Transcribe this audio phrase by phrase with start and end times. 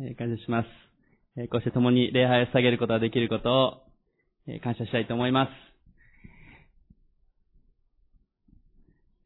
[0.00, 0.68] え感謝します。
[1.36, 3.82] えこうして共に礼拝を捧げることができることを、
[4.46, 5.50] え感謝したいと思います。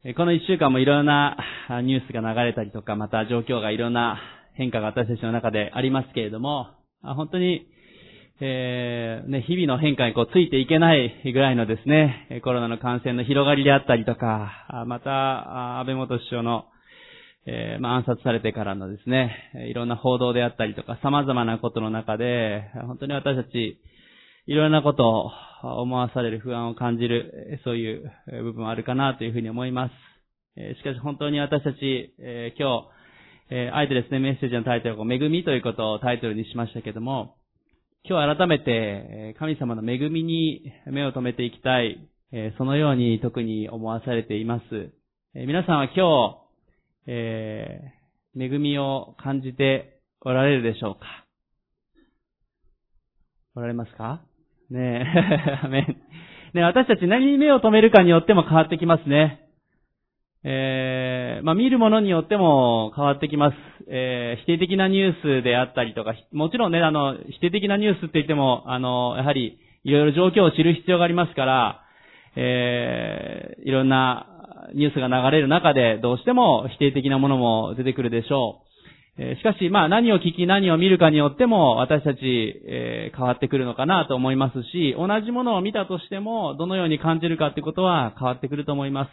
[0.03, 1.37] えこの一週間もいろんな
[1.83, 4.19] ニュースが流れたりとか、また状況がいろんな
[4.55, 6.67] 変化が私たちの中でありますけれども、
[7.03, 7.67] 本当に、
[8.41, 16.65] えー、ね、日々の変化にこうついていけないぐらいのですね、コロナの感染の広がりであったりとか、また、安倍元首相の
[17.45, 23.81] えー、まあ、暗殺されてからのですね、いろんな報道であったりとか、様々なことの中で、本当に私たち、
[24.45, 25.31] いろんなことを
[25.81, 28.11] 思わされる不安を感じる、そういう
[28.43, 29.93] 部分あるかなというふうに思います。
[30.77, 32.87] しかし本当に私たち、えー、今日、
[33.49, 37.35] えー、あえてですね、メッセージのタイトルを、恵みということをタイトルにしましたけども、
[38.05, 42.07] 今日改めて、神様の恵みに目を留めていきたい、
[42.57, 44.93] そのように特に思わされています。
[45.33, 46.42] 皆さんは今日、
[47.07, 51.25] えー、恵みを感じておられるでしょうか？
[53.55, 54.21] おられますか？
[54.69, 55.05] ね
[55.65, 59.39] え、 ね私たち何に目を留めるかによっても変わってきますね。
[60.45, 63.55] えー、まあ、見るものによっても変わってきます。
[63.87, 71.83] えー、否定的なニュースであったりとか、もちろんね、あの、否定的なニュースって言っても、あの、やはり、いろいろ状況を知る必要がありますから、
[72.35, 74.32] えー、いろんな
[74.73, 78.73] ニュースが流れる中で、どうしても否定的なものも出てくるでしょう。
[79.17, 89.11] しかし、まあ何を聞き何を見るかによっても私たち、え、変わってくるのかなと思いますし、同じものを見たとしてもどのように感じるかということは変わってくると思います。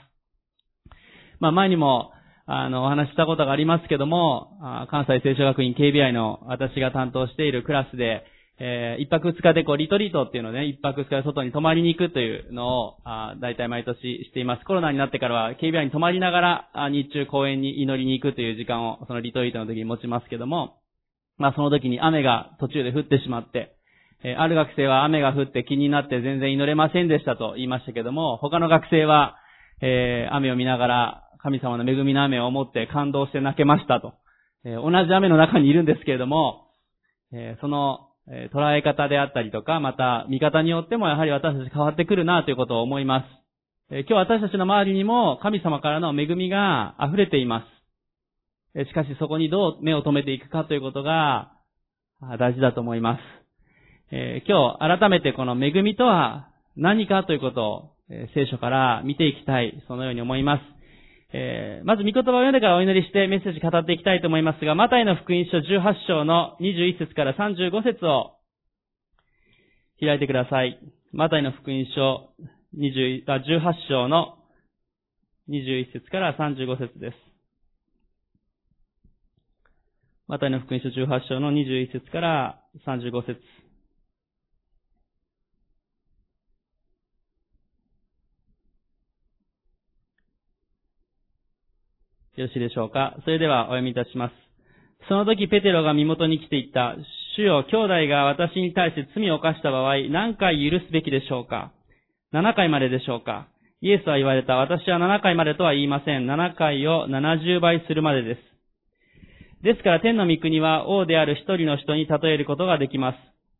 [1.38, 2.12] まあ前にも、
[2.46, 4.58] あの、お話したことがありますけども、
[4.90, 8.24] 関西聖書学院 KBI の私が担当しているクラスで、
[8.62, 14.66] えー、一泊二日でこう、リトリートっていうのをね、一泊二日で外に泊まりに行くというのを、あ大体毎年しています。
[14.66, 20.76] コロナになってからは、KBI に泊まりながら、あ日中公園に祈りに行くという時間を、そのリトリートの時に持ちますけども、
[21.38, 23.76] まあその時に雨が途中で降ってしまって、
[24.22, 29.36] えー、ある学生は雨が降って気になって全然祈れませんでしたと言いましたけども、他の学生は、
[29.80, 34.12] えー、雨を見ながら、神様の恵みの雨を思って感動して泣けましたと。
[34.66, 36.66] えー、同じ雨の中にいるんですけれども、
[37.32, 43.26] えそのえ捉え方であったりとか、また見方によってもやはり私たち変わってくるなということを思います。
[43.92, 47.62] え今日私たちの周りにも神様からの恵みが溢れていま
[48.74, 48.78] す。
[48.78, 51.52] えしかしそこにどう目を留めていくかということが
[52.38, 53.20] 大事だと思います。
[54.12, 57.90] え今日改めてこの恵みとは何かということを
[58.34, 60.79] 聖書から見ていきたい、そのように思います。
[61.32, 68.36] えー、まず、御言葉を読んでからお祈りしてメッセージ語っていきたいと思いますが、マタイの福音書18章の21節から35節を
[70.00, 70.78] 開いてください。
[71.12, 72.30] マタイの福音書
[72.74, 74.38] 18章の
[75.48, 77.16] 21節から35節です。
[80.26, 83.40] マタイの福音書18章の21節から35節
[92.40, 93.16] よろしいでしょうか？
[93.24, 94.32] それではお読みいたします。
[95.08, 96.96] その時ペテロが身元に来ていった、
[97.36, 101.72] 主よ、兄弟が私に対して罪を犯した場合、何回許すべきでしょうか
[102.32, 103.48] ?7 回まででしょうか？
[103.82, 104.56] イエスは言われた。
[104.56, 106.26] 私は7回までとは言いません。
[106.26, 108.40] 7回を70倍するまでです。
[109.62, 113.18] ですから天の御国は王である一人の人に例えることができます。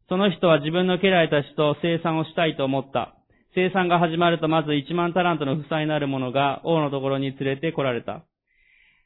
[0.09, 3.15] その人は自分の家来たちと生産をしたいと思った。
[3.55, 8.23] 生産が始まるとまず1万タラントの負債になる者が王のところに連れて来られた。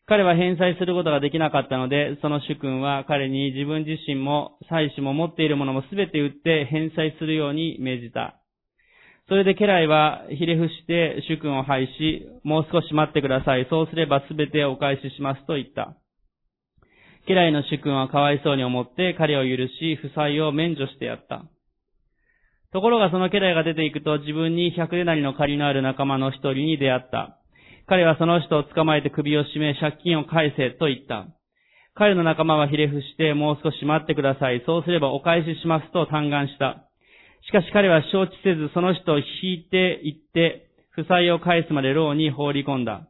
[0.07, 8.41] 彼は返済することができなかったので、その主君は彼に自分自身も妻子も持っているものもすべて売って返済するように命じた。
[9.29, 13.67] それで家来はひれ伏して主君を拝し、もう少し待ってください。
[13.71, 15.97] そうすればすべてお返ししますと言った。
[17.27, 21.47] 家来の主君はかわいそうに思って彼を許し、負債を免除してやった。
[22.75, 27.39] ところがその家来が出ていくと自分に百でなりの借りのある仲間の一人に出会った。
[27.87, 31.27] 彼はその人を捕まえて首を絞め借金を返せと言った。
[31.95, 34.63] 彼の仲間はひれ伏してもう少し待ってください。
[34.67, 36.89] そうすればお返ししますと嘆願した。
[37.47, 39.25] しかし彼は承知せずその人を引
[39.61, 43.07] いて行って負債を返すまで牢に放り込んだ。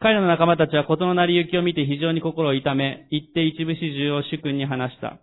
[0.00, 5.18] 彼の仲間たちは事の成り行きを見て非常に心を痛め、行って一部始終を主君に話した。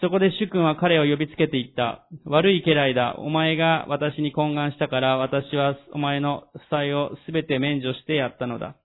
[0.00, 2.06] そこで主君は彼を呼びつけていった。
[2.24, 3.16] 悪い家来だ。
[3.18, 8.76] お前が私に懇願したから私はお前の負債をすべて免除してやったのだ。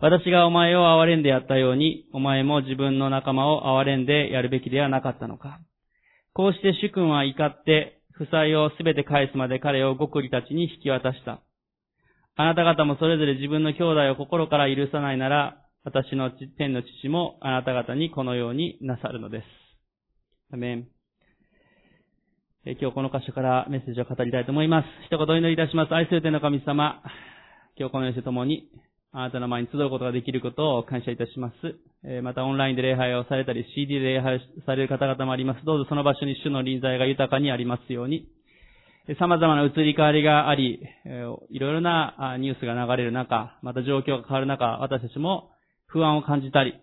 [0.00, 5.60] 私がお前を憐れんでやったように、お前も自分の仲間を憐れんでやるべきではなかったのか。
[6.34, 11.40] こうして主君は怒って、負債をすべて返すまで彼をごくりたちに引き渡した。
[12.34, 19.65] あなた方もそれぞれ自分の兄弟を心から許さないなら、私の天の父もあなた方にこのようになさるのです。
[20.52, 20.86] アメン。
[22.64, 24.86] 今日この箇所からメッセージを語りたいと思います。
[25.06, 25.94] 一言お祈りいたします。
[25.94, 27.02] 愛する天の神様、
[27.76, 28.68] 今日この様子ともに、
[29.10, 32.22] あなたの前に集うことができることを感謝いたします。
[32.22, 35.64] またオンラインで礼拝をされたり、CD で礼拝される方々もあります。
[35.64, 38.28] どうぞその場所に主の臨在が豊かにありますように。
[39.18, 40.80] 様々な移り変わりがあり、
[41.50, 45.50] いろいろなニュースが流れる中、また状況が変わる中、私たちも
[45.86, 46.74] 不安を感じたり、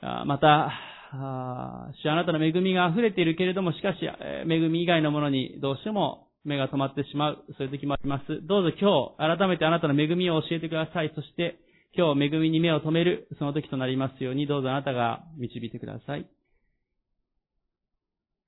[0.00, 0.70] また、
[1.14, 8.46] 主あなたの恵みが溢れているけれども、しかし、恵み以外のものにどうしても目が止まってしまう、そういう時もあります。
[8.46, 11.12] どうぞ今日、改めてあなたの恵みを教えてください。
[11.14, 11.58] そして、
[11.94, 16.26] 今日恵みに目を止める、その時となりますように、どうぞあなたが導いてください。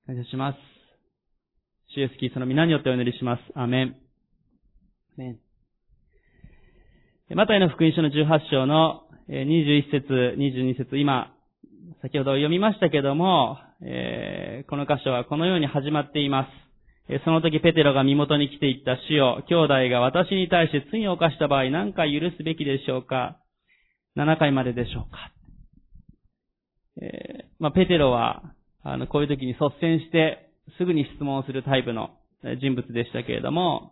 [0.07, 0.57] 感謝します。
[1.93, 3.41] 主イエスキーその皆によってお祈りします。
[3.53, 3.95] アメン。
[5.17, 5.39] メン。
[7.35, 11.34] マタイの福音書の18章の21節、22節、今、
[12.01, 16.47] 先ほど読みましたけども、えー、この箇所はこのように始まっていま
[17.09, 17.23] す。
[17.23, 23.37] その時ペテロが身元に来ていった主よ、兄弟が私に対して罪を犯した場合何回許すべきでしょうか
[24.17, 25.31] ?7 回まででしょうか
[27.01, 28.41] えー、まあ、ペテロは、
[28.83, 30.49] あの、こういう時に率先して、
[30.79, 32.09] すぐに質問をするタイプの
[32.59, 33.91] 人物でしたけれども、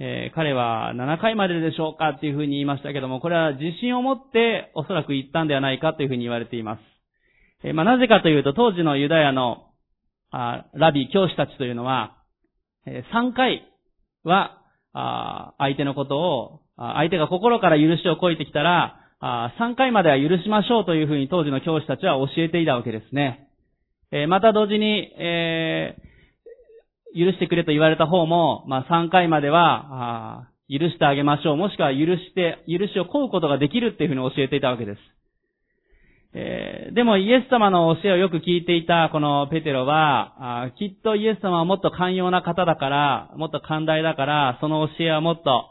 [0.00, 6.91] えー、彼は7回まででしょうかっていうふうに言いましたけども、これは自信を持っておそらく言ったんではないかというふうに言われています。
[7.64, 9.66] え、まあ、なぜかというと、当時のユダヤの
[10.30, 12.16] あラビー、教師たちというのは、
[12.86, 13.68] え、3回
[14.24, 14.58] は
[14.92, 23.48] あ相手のことを、相手が心から許しをこいてきたら、あ3回までは許しましょうというふうに当時の教師たちは教えていたわけですね。
[24.10, 26.12] えまた同時に、えー
[27.14, 31.56] 許してくれと言われた方も、まあ、3回までは、許してあげましょう。
[31.56, 34.98] もしくは許して、許しを請うことができるっていうふうに教えていたわけです。
[36.34, 45.68] えー、でもイエス様の教えをよく聞いていたこのペテロは、きっとイエス様はもっと寛容な方だから、もっと寛大だから、その教えはもっと、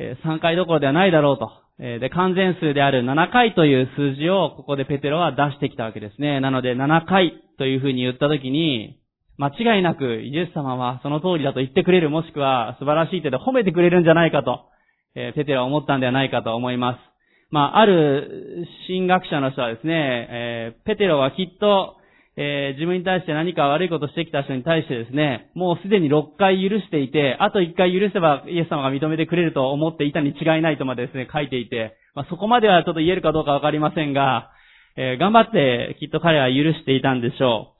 [0.00, 1.50] えー、3回どころではないだろうと。
[1.80, 6.40] えー、で、完全数である7回という数字をここでペテロは出してきたわけですね。
[6.40, 8.98] なので7回というふうに言ったときに、
[9.36, 14.66] 間違いなくイエス様はその通りだと言ってくれる、もしくは素晴らしい手で褒めてくれるんじゃないかと、
[15.14, 17.17] えー、ペテロは思ったんではないかと思います。
[17.50, 21.96] まあ、ある神学者の人はですね、えー、ペテロはきっと、
[22.36, 34.50] えー、自分に対して何か悪いことしてきた人に対してですね、もうすでに6回許していて、あと1回許せばイエス様が認めてくれると思っていたに違いないとまでですね、書いていて、まあ、そこまではちょっと言えるかどうかわかりませんが、
[34.96, 37.78] えー、頑張ってきっと彼は許していたんでしょう。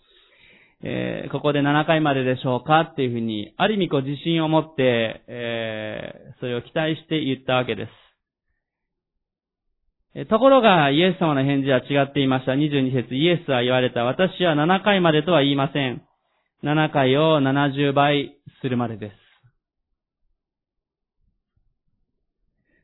[0.80, 8.07] えー、ここで7回まででしょうかっていうふうに、ある意味こう自信を持って、えー、それを期待して言ったわけです。
[10.28, 12.52] ところが、イエス様の返事は違っていました。
[12.52, 14.04] 22節、イエスは言われた。
[14.04, 16.02] 私は7回までとは言いません。
[16.64, 19.14] 7回を70倍するまでです。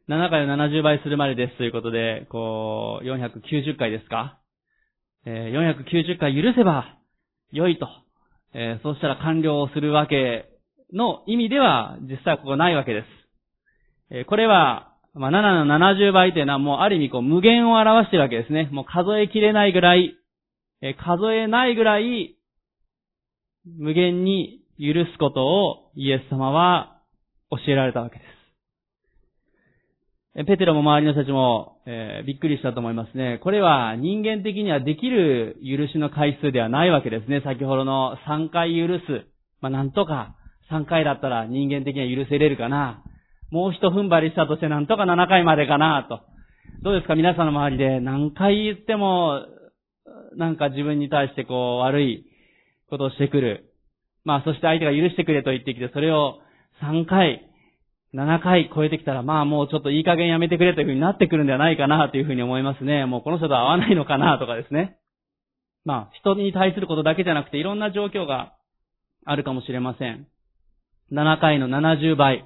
[0.09, 4.39] 7回を70倍するまでですということで、こう、490回ですか？
[5.27, 6.99] えー、490回許せば、
[7.53, 7.89] 良いと。
[8.53, 10.51] えー、そうしたら完了するわけ
[10.93, 13.07] の意味では、実際はここないわけです。
[14.11, 18.69] えー、これは、まあ、7の70倍というのはもうある意味こう無限を表しているわけですね。
[18.73, 20.15] もう数えきれないぐらい、
[20.83, 22.37] え、数えないぐらい、
[23.65, 27.01] 無限に許すことをイエス様は
[27.51, 28.35] 教えられたわけです。
[30.47, 33.39] ペテロも周りの人たちも、えー、びっくりしたと思いますね。
[33.45, 37.41] これは人間的にはできる許しの回数ではないわけですね。
[37.45, 39.27] 先ほどの3回許す。
[39.61, 40.35] まあ、なんとか
[40.73, 43.05] 3回だったら人間的には許せれるかな。
[43.51, 46.21] もう一踏ん張りしたとしてなんとか7回までかなと。
[46.83, 47.15] どうですか？
[47.15, 49.47] 皆さんの周りで何回言っても、
[50.37, 52.27] なんか自分に対してこう悪い
[52.91, 53.73] ことをしてくる。
[54.25, 56.41] まあそして相手が許してくれと言ってきて、それを
[56.83, 57.49] 3回、
[58.15, 63.07] 7回超えてきたら、まあもうちょっといい加減やめてくれというふうになってくるんではないかなというふうに思いますね。
[63.07, 64.99] もうこの人とは合わないのかなとかですね。
[65.85, 68.55] まあ人に対することだけじゃなくていろんな状況が
[69.25, 70.27] あるかもしれません。
[71.13, 72.45] 7回の70倍。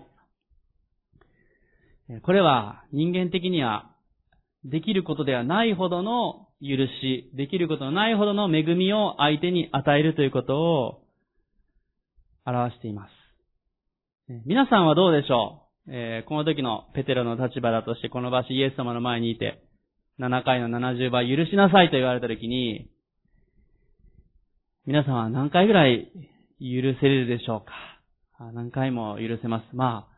[2.23, 3.91] これは人間的には
[4.65, 11.03] できることではないほどの許し、できることのないほどの恵みを相手に与えるということを
[12.45, 13.11] 表しています。
[14.47, 19.63] 皆さんはどうでしょう、えー、この時のペテロの立場だとしてこの場所イエス様の前にいて、
[20.19, 22.91] 7回の70倍許しなさいと言われた時に、
[24.87, 26.11] 皆さんは何回ぐらい
[26.61, 28.53] 許せれるでしょうか？
[28.53, 29.77] 何回も許せます。
[29.77, 30.18] まあ、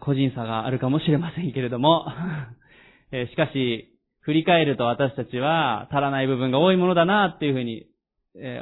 [0.00, 2.06] 個人差があるかもしれませんけれども、
[3.30, 7.86] しかし、振り返ると私たちは足らない部分が多いものだなっていうふうに、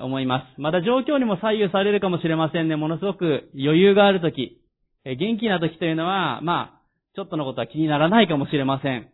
[0.02, 0.60] 思います。
[0.60, 2.76] また状況にも左右されるかもしれませんね。
[2.76, 4.58] ものすごく余裕があるとき、
[5.04, 6.80] 元気なときというのは、まあ、
[7.14, 9.10] ちょっとのことは気にならないかもしれません。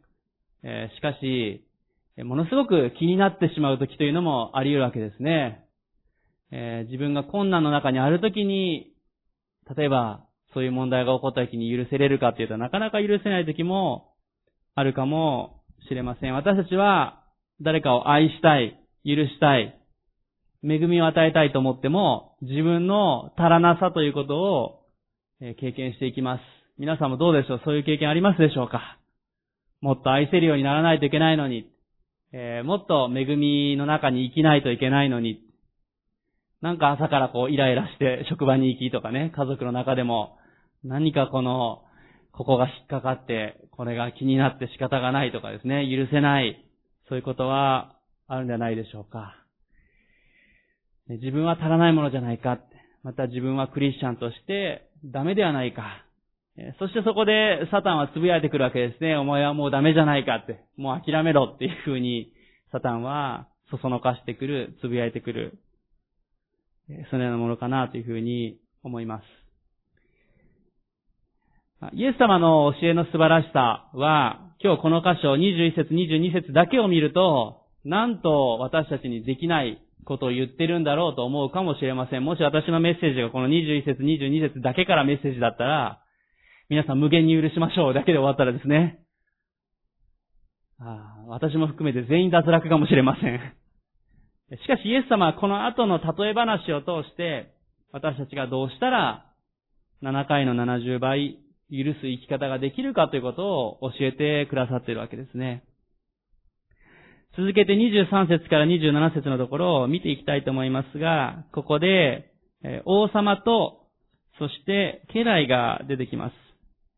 [0.95, 1.65] しかし、
[2.19, 5.65] ものすごく気になってしまうときというのもあり得るわけですね。
[6.85, 8.93] 自分が困難の中にあるときに、
[9.77, 14.13] 例えば、そういう問題が起こったときに許せれるかっていうとなかなか許せないときも
[14.75, 16.35] あるかもしれません。
[16.35, 17.25] 私たちは
[17.61, 19.79] 誰かを愛したい、許したい、
[20.65, 24.81] 恵みを与えたいと思っても、自分の足らなさということを
[25.41, 26.41] 経験していきます。
[26.79, 27.61] 皆さんもどうでしょう？
[27.65, 28.99] そういう経験ありますでしょうか？
[29.81, 31.69] もっと愛せるようにならないといけないのに、
[32.33, 35.41] えー、もっと恵みの中に生きないといけないのに、
[36.61, 40.39] なんか朝からこうイライラして職場に行きとかね、家族の中でも
[40.85, 41.83] 何かこの
[42.33, 46.65] ここが引っかかって、これが気になって仕方がないとかですね、許せない、
[47.09, 47.97] そういうことは
[48.27, 49.37] あるんじゃないでしょうか。
[51.09, 52.59] 自分は足らないものじゃないか。
[53.03, 56.07] また自分はクリスチャンとしてダメではないか。
[56.79, 59.17] そしてそこでサタンは呟いてくるわけですね。
[59.17, 60.65] お前はもうダメじゃないかって。
[60.77, 62.33] もう諦めろっていうふうに、
[62.71, 65.59] サタンはそそのかしてくる、呟いてくる。
[67.11, 69.42] そのようなものかなというふうに思います。
[71.91, 82.25] イエス様の教えの素晴らしさは、今日この箇所21節22節だけを見ると、なんと私たちにできないことを言ってるんだろうと思うかもしれません。
[82.25, 86.01] もし私のメッセージがこの21節22節だけからメッセージだったら、
[86.69, 89.01] 皆さん無限に許しましょうだけで終わったらですね、
[90.79, 93.41] あ私も含めて全員脱落かもしれません。
[94.57, 97.55] しかしイエス様はこの後の例え話を通して、
[97.91, 99.27] 私たちがどうしたら
[100.05, 101.42] 7回の70倍
[101.73, 105.65] 許す生き方ができるかということを教えてくださっているわけですね。
[107.37, 112.31] 続けて23節から27節のところを見ていきたいと思いますが、ここで、
[112.85, 113.87] 王様と、
[114.39, 116.35] そして家来が出てきます。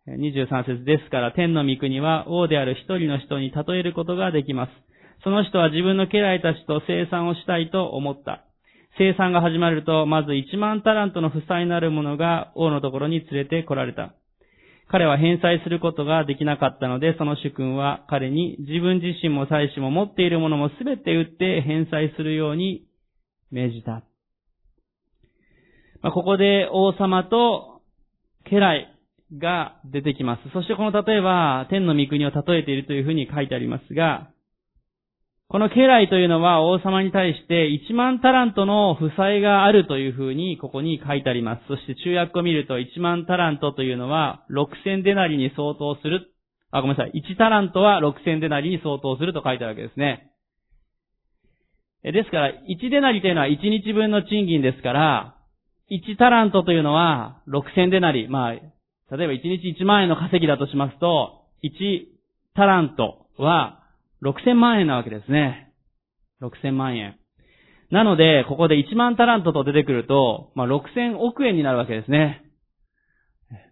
[0.08, 4.70] 23節ですから、天の御国は王である一人の人に例えることができます。
[5.22, 8.44] その人は自分の家来たちと生産をしたいと思った。
[8.98, 14.14] 生産が始まると、まず1万タラントの負債になる者が王のところに連れて来られた。
[14.88, 22.86] 彼は返済することができなかったので、その主君は彼に自分自身も妻子も持っているものもすべて売って返済するように
[23.50, 24.02] 命じた。
[26.02, 27.80] まあ、ここで王様と
[28.50, 28.88] 家来
[29.38, 30.42] が出てきます。
[30.52, 34.30] そしてこの例えば天の御国を例えているというふうに書いてありますが、
[35.54, 41.62] この家来というのは王様に対して1万タラントの負債があるというふうにここに書いてあります。
[41.68, 46.34] そして中訳を見ると1万タラントというのは6000デナリに相当する。
[46.72, 47.12] あ、ごめんなさい。
[47.14, 50.32] 1タラントは6000デナリに相当すると書いてあるわけですね。
[52.02, 55.36] ですから、1デナリというのは1日分の賃金ですから、
[55.88, 58.26] 1タラントというのは6000デナリ。
[58.26, 58.64] まあ、例え
[59.08, 61.70] ば1日1万円の稼ぎだとしますと、1
[62.56, 63.83] タラントは
[64.24, 65.72] 6000万円なわけですね。
[66.42, 67.16] 6000万円。
[67.90, 72.42] なので、ここで1万タラントと出てくると、まあ、6000億円になるわけですね。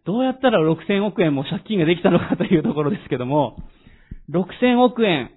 [0.04, 3.56] どうやったら6000億円も借金ができたのかというところですけども、
[4.30, 5.30] 6000億円、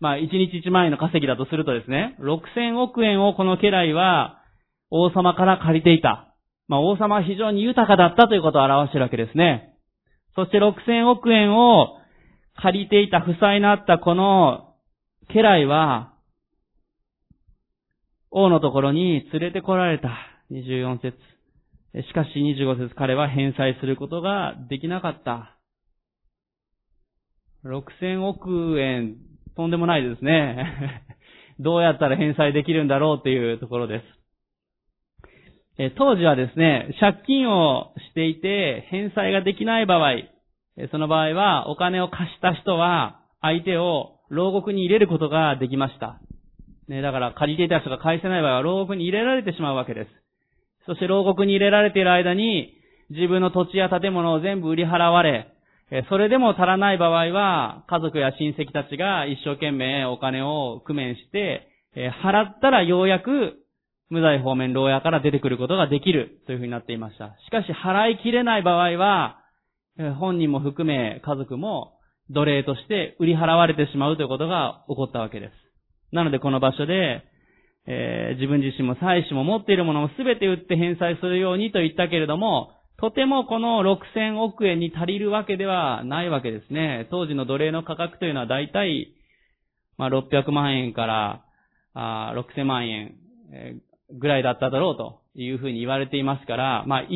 [0.00, 4.42] まあ、1日1万円の稼ぎだとするとですね、6000億円をこの家来は
[4.90, 6.34] 王様から借りていた。
[6.68, 9.74] まあ、王様は非常に豊かだったということを表しているわけですね。
[10.34, 11.98] そして6000億円を
[12.62, 14.74] 借りていた負債のあったこの
[15.32, 16.14] 家来は、
[18.30, 20.10] 王のところに連れてこられた。
[20.50, 21.16] 24節。
[22.08, 25.58] しかし25節彼は返済することができなかった。
[27.64, 29.16] 6000億円、
[29.56, 31.02] とんでもないですね。
[31.58, 34.02] どうやったら返済できるんだろうっていうところで
[35.78, 35.92] す。
[35.96, 40.12] 当時はですね、借金をしていて返済ができない場合、
[40.90, 46.20] その場合は、お金を貸した人は、相手を牢獄に入れることができました。
[46.88, 50.10] ね、だから借りていた人が返せない場合は牢獄に入れられてしまうわけです。
[50.86, 52.74] そして牢獄に入れられている間に、
[53.10, 55.52] 自分の土地や建物を全部売り払われ、
[56.08, 61.68] それでも足らない場合は、家族や親戚たちが一生懸命お金を工面して、
[62.22, 63.54] 払ったらようやく
[64.10, 67.36] 無罪方面牢屋から出てくることができるというふうになっていました。
[67.46, 69.38] しかし払いきれない場合は、
[70.18, 71.94] 本人も含め家族も
[72.30, 75.52] 奴隷として売り払われてしまうということが起こったわけです。
[76.12, 77.22] なのでこの場所で、
[77.86, 87.06] えー、自分自身も妻子も持っているものを全て売って返済するようにと言ったけれども、とてもこの6000億円に足りるわけではないわけですね。
[87.10, 89.14] 当時の奴隷の価格というのは大体、
[89.98, 91.44] まあ、600万円から
[92.34, 93.16] 6000万円
[94.18, 97.08] ぐらいだっただろうというふうに言われていますから、まあ、1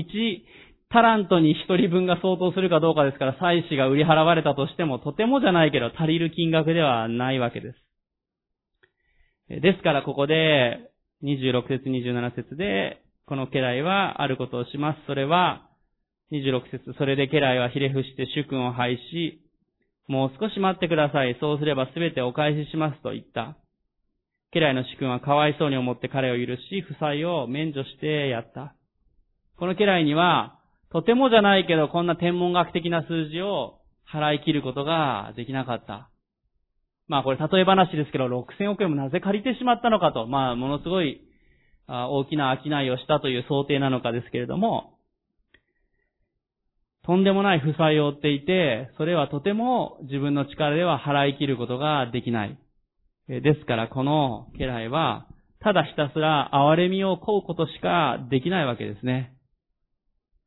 [0.90, 9.61] タラントに1人分が相当するかどうかですから、祭司が売り払われたとしても、とてもじゃないけど足りる金額ではないわけです。
[9.61, 10.90] ですからここで、
[11.23, 15.00] 26節27節で、この家来はあることをします。
[15.06, 15.68] それは、
[16.32, 19.42] 26節それで家来はひれ伏して主君を拝し、
[20.09, 21.37] もう少し待ってください。
[21.40, 23.56] そうすればすべてお返ししますと言った。
[24.52, 28.75] 家来の主君はかわいそうに思って彼を許し、負債を免除してやった。
[29.56, 30.60] この家来には、
[30.92, 33.78] とてもじゃないけど、こんな天文学的な数字を
[34.12, 36.11] 払い切ることができなかった。
[37.06, 41.20] まあこれ例え話ですけど、6000億円もなぜ借りてしまったのかと、まあものすごい
[41.87, 44.99] 大きな商いをしたという想定なのかですけれども、
[47.04, 52.59] とんでもない負債を負っていて、それはとても自分の力では払い切ることができない。
[53.28, 55.26] ですからこの家来は、
[55.61, 59.35] ただひたすら憐れみを請うことしかできないわけですね。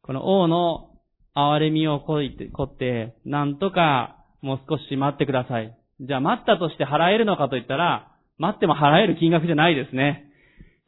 [0.03, 0.89] この王の
[1.35, 5.77] 憐れみを請いて、請って、なんとかもう少し待ってください。
[6.01, 10.29] じゃあ待ったとして払えるのかと言ったら、待っても払える金額じゃないですね。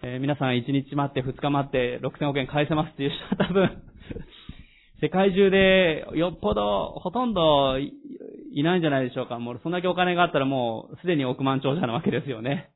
[0.04, 3.82] えー、皆さん1日待って2日待って6000億円返せますっていう人は多分
[5.02, 9.40] 世界中でよっぽど、ほとんどいないんじゃないでしょうか。
[9.40, 12.70] もうそんだけお金があったらもうすでに億万長者なわけですよね。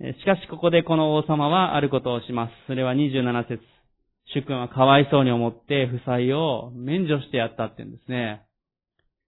[0.00, 2.52] しかしここでこの王様はあることをします。
[2.66, 3.79] それは27節。
[4.26, 8.42] 主君はかわいそうに思って負債を免除してやったって言うんですね。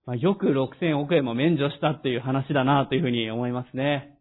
[0.06, 4.18] まあ、よく6000億円も免除したっていう話だなというふうに思いますね。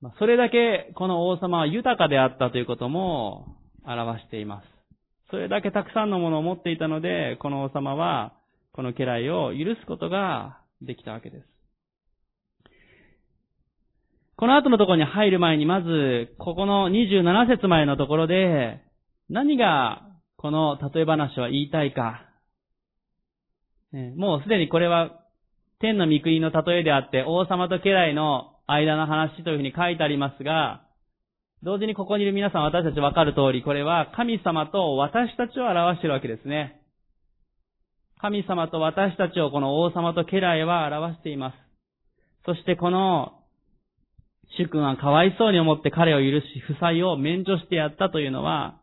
[0.00, 4.78] まあ、それだけこの王様は豊かであったということも表しています。
[5.30, 8.34] それだけたくさんのものを持っていたので、この王様は、
[8.72, 11.44] この家来を許すことができたわけです。
[14.36, 18.80] この後のところに入る前に、まず、ここの27節前のところで、
[19.30, 20.02] 何が
[20.36, 22.24] この例え話は言いたいか。
[24.16, 25.20] もうすでにこれは
[25.80, 30.82] 天の御国の例えであって、王様と家来の間の話というふうに書いてありますが、
[31.62, 36.80] 同時にここにいる皆さん私たちわかる通り、これは神様と私たちを表しているわけですね。
[38.20, 41.56] 神様と私たちをこの王様と家来は表しています。
[42.44, 43.34] そしてこの
[44.56, 48.77] 主君はかわいそうに思って彼を許し、負債を免除してやったというのは、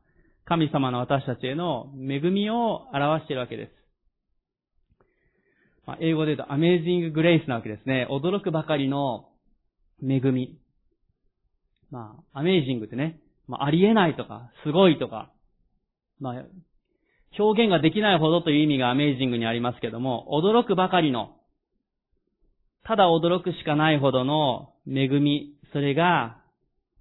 [0.45, 3.71] 神様の私たちへの恵みを表しているわけです。
[5.87, 8.07] まあ、英語で言うと、アメージンググレイスなわけですね。
[8.09, 9.29] 驚くばかりの
[10.01, 10.57] 恵み。
[11.91, 15.31] まあ、アメージングってね、まあ、ありえないとか、すごいとか、
[16.19, 16.43] まあ、
[17.37, 21.35] 表現ができないほどという意味がアメージングにありますけども、驚くばかりの、
[22.83, 26.37] ただ驚くしかないほどの恵み、それが、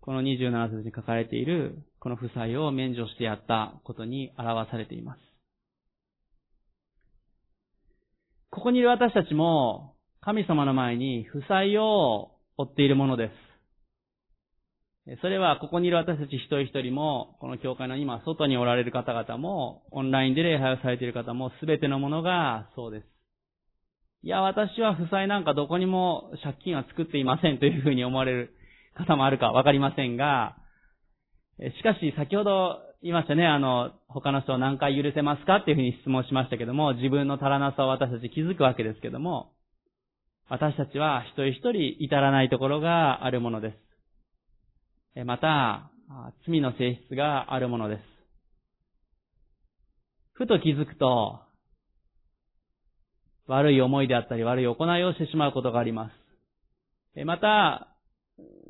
[0.01, 5.21] この27節に書かれている、この負債を免除してやったことに表されています。
[8.51, 13.31] ここにいる私たちも、神様の前に負債を負っているもので
[15.07, 15.21] す。
[15.23, 23.07] それは、ここにいる私たち一人一人も、この教会の今、外におられる方々も、オンラインで礼拝をされている方も、すべてのものがそうです。
[24.23, 28.55] いや、私は負債なんかどこにも借金は作っていませんというふうに思われる
[28.95, 30.59] 方もあるかわかりませんが、
[31.59, 35.57] しかし、先ほど言いましたね、あの、他の人を何回許せますか？
[35.57, 39.53] っていうふうに質問しましたけども、自分の足らなさを私たち気づくわけですけども、
[40.49, 43.75] 私たちは一人一人至らないところがあるもので
[45.15, 45.25] す。
[45.25, 45.91] また、
[46.47, 48.03] 罪の性質があるものです。
[50.33, 51.41] ふと気づくと、
[53.47, 56.11] 悪い思いであったり悪い行いをしてしまうことがありま
[57.15, 57.25] す。
[57.25, 57.94] また、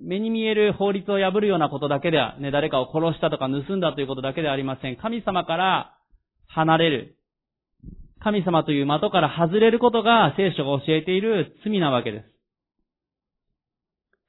[0.00, 4.96] 目に見える法律を破るようなことだけでは、ね、誰かを殺したとか盗んだということだけではありません。
[4.96, 5.96] 神様から
[6.48, 7.16] 離れる。
[8.20, 12.24] 神様という的から外れることが聖書が教えている罪なわけです。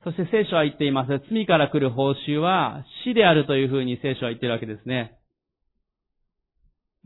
[0.03, 1.09] そして聖書は言っています。
[1.31, 5.17] 罪から来る報酬は死であるというふうに聖書は言っているわけですね。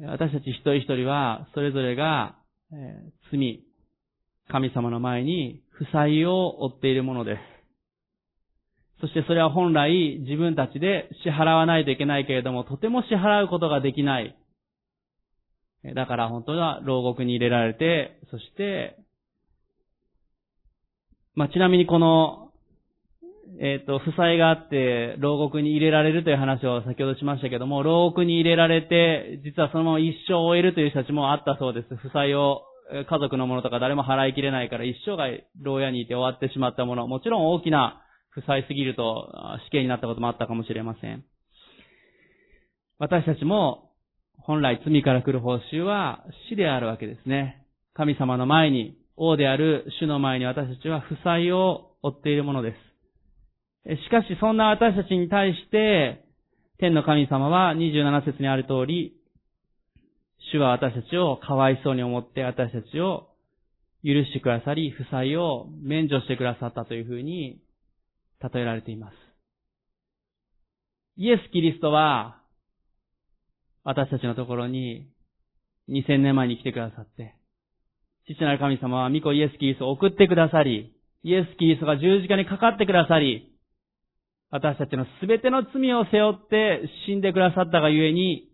[0.08, 2.38] 私たち一人一人は、それぞれが、
[2.72, 3.64] え、罪、
[4.48, 7.59] 神様の前に負債を負っているものです。
[9.02, 14.36] そしてそれは本来自分たちで支払わないといけないけれども、とても支払うことができない。
[15.96, 18.98] だから本当は牢獄に入れられて、そして、
[21.36, 22.50] まあ、ちなみにこの
[23.62, 31.96] えっ、と、負債があって、牢獄に入れられるという話を先ほどしましたけども、牢獄に入れられて、実はそのまま一生を終えるという人たちもあったそうです。
[31.96, 39.32] 負債を、家族のものとか誰も払いきれないから一生涯牢屋にいて終わってしまったもの、もちろん大きな負債すぎると
[39.68, 41.24] 死刑になったこともあったかもしれません。
[43.00, 43.92] 私たちも、
[44.38, 47.66] 本来罪から来る報酬は死であるわけですね。
[47.94, 52.74] 神様の前に、王である主の前に私たちは負債を負っているもので
[53.86, 53.96] す。
[54.04, 56.26] しかしそんな私たちに対して、
[56.78, 59.14] 天の神様は27節にある通り、
[60.52, 63.30] 主は私たちをかわいそうに思って私たちを
[64.04, 67.60] 許してくださり、負債を免除してくださったというふうに
[68.42, 69.14] 例えられています。
[71.18, 72.42] イエス・キリストは、
[73.84, 75.10] 私たちのところに
[75.90, 77.36] 2000年前に来てくださって、
[78.26, 83.52] 父なる神様は御子イエス・キリストを送ってくださり、イエス・キリストが十字架にかかってくださり、
[84.52, 88.50] 私たちのすべての罪を背負って死んでくださったがゆえに、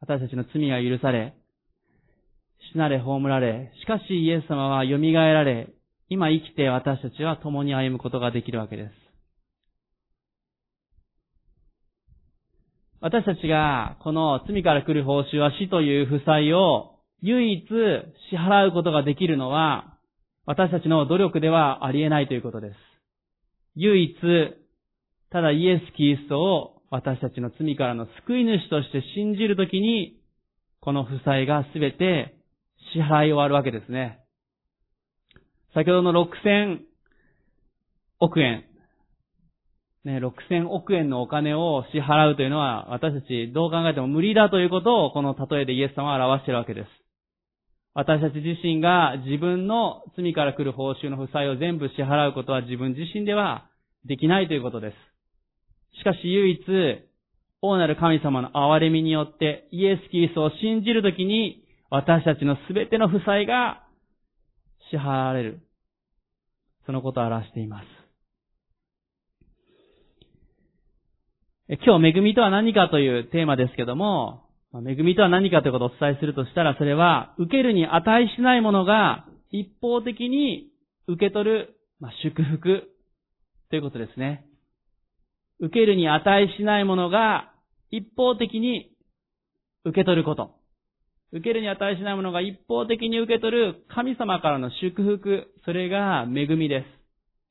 [0.00, 1.34] 私たちの罪が許され、
[2.72, 5.73] 死なれ葬られ、しかしイエス様は蘇られ、
[6.08, 8.92] 今生きて私たちは共に歩むことができるわけです。
[13.00, 19.98] 私たちがこの罪から来る報酬は死という負債を唯一支払うことができるのは
[20.46, 22.76] 私たちの努力ではありえないということです。
[23.76, 24.14] 唯一、
[25.30, 30.20] ただイエス・キリストを私たちの罪からの救い主として信じるときに、
[30.80, 32.36] この負債がすべて
[32.92, 34.23] 支払い終わるわけですね。
[35.74, 36.78] 先ほどの6000
[38.20, 38.64] 億円、
[40.04, 46.88] ね、6000億円のお金を支払うというのは、私たちどう考えても無理だということを、この例えでイエス様は表しているわけです。
[47.94, 53.70] 私たち自身が自分の罪から来る報酬の負債を全部支払うことは自分自身では
[54.04, 55.98] できないということです。
[55.98, 56.60] しかし唯一、
[57.62, 63.84] 王なる神様の憐れみによってイエス・キリストを信じるときに私たちのすべての負債が
[64.90, 65.63] 支払われる。
[66.86, 67.86] そのことを表しています。
[71.86, 74.42] 今日、恵みとは何かというテーマですけども、
[74.86, 80.68] 恵みとは何かということをお伝えするとしたら、それは、受けるに値しないものが一方的に
[81.06, 82.82] 受け取る、まあ、祝福
[83.70, 84.46] ということですね。
[85.60, 87.52] 受けるに値しないものが
[87.90, 88.90] 一方的に
[89.84, 90.56] 受け取ること。
[91.34, 96.84] 受けるに値しないものが一方的に受け取る神様からの祝福、それが恵みで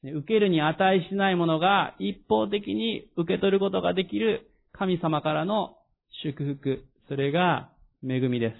[0.03, 0.09] す。
[0.09, 5.75] 受けるに値しないものが一方的に受け取ることができる神様からの
[6.23, 8.55] 祝福、それが恵みです。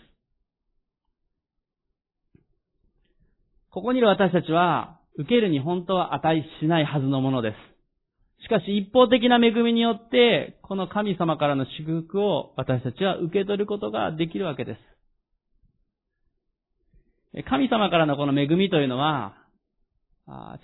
[3.71, 7.53] ここにいる私たちは、受けるに本当は値しないはずのもので
[8.39, 8.43] す。
[8.43, 14.92] しかし一方的な恵みによって、この神様からの祝福を私たちは受け取ることができるわけです。
[17.49, 19.35] 神様からのこの恵みというのは、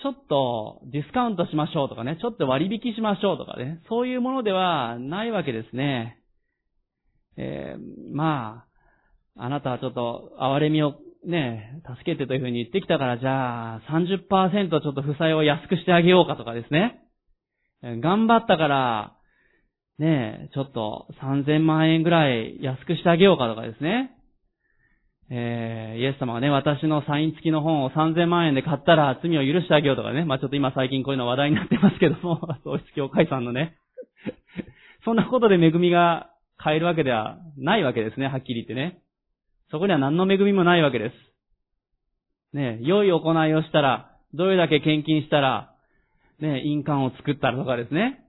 [0.02, 6.20] ちょっとディスカウントしましょうとかね、ちょっと割引しましょうとかね、そういうものではないわけですね。
[7.38, 8.66] えーま
[9.36, 17.02] あ、あなたはちょっと憐れみをね、助けてというふうに言ってきたから、じゃあ30%ちょっと負債を安くしてあげようかとかですね。
[17.82, 19.16] 頑張ったから、
[19.98, 24.12] ね、ちょっと3000万円ぐらい安くしてあげようかとかですね。
[25.32, 30.26] えー、イエス様がね、私のサイン付きの本を3000万円で買ったら罪を許してあげようとかね。
[30.26, 33.76] まあちょっと今最近こういうの話題になってますけども、 統一教会さんのね。
[35.06, 39.00] そんなことで恵みが買えるわけではないわけですね、はっきり言ってね。
[39.70, 41.16] そこには何の恵みもないわけです。
[42.56, 45.76] ね、良い行いをしたら、どれだけ献金したら、
[46.40, 48.20] ね、印鑑を作ったらとかですね。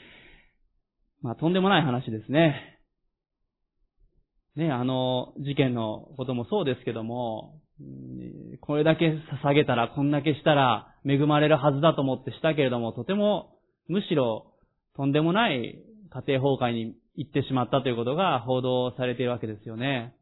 [1.22, 2.73] まあ、とんでもない話ですね。
[4.56, 7.60] ね、あの、事件のこともそうですけども、
[8.60, 14.52] これだけ捧げたら、こんだけしたら、恵まれるはずだと思ってしたけれども、とても、むしろ、
[14.96, 15.78] とんでもない
[16.10, 20.14] 家庭崩壊に行ってしまったということが報道されているわけですよね。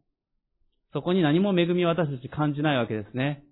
[0.95, 3.45] そこに何も恵み私たち感じないわけですね。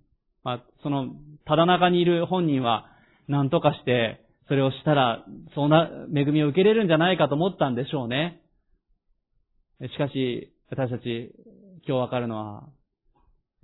[0.42, 1.08] まあ、その、
[1.44, 2.86] ただ中にいる本人は、
[3.28, 8.40] 何とかして、それをしたら、そんな恵みを受けれるんじゃないかと思ったんでしょうね。
[9.82, 11.34] しかし、私たち、
[11.86, 12.68] 今日わかるのは、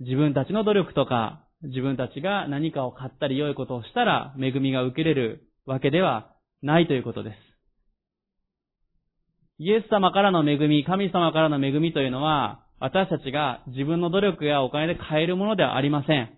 [0.01, 7.35] 自分たちの努力とか、自分たちが何かを買ったり良いことをしたら、恵みが受けれるわけではないということです。
[9.59, 16.29] イエス様からの恵み、神様からの恵みというのは、私たちが自分の努力やお金で買えるものではありません。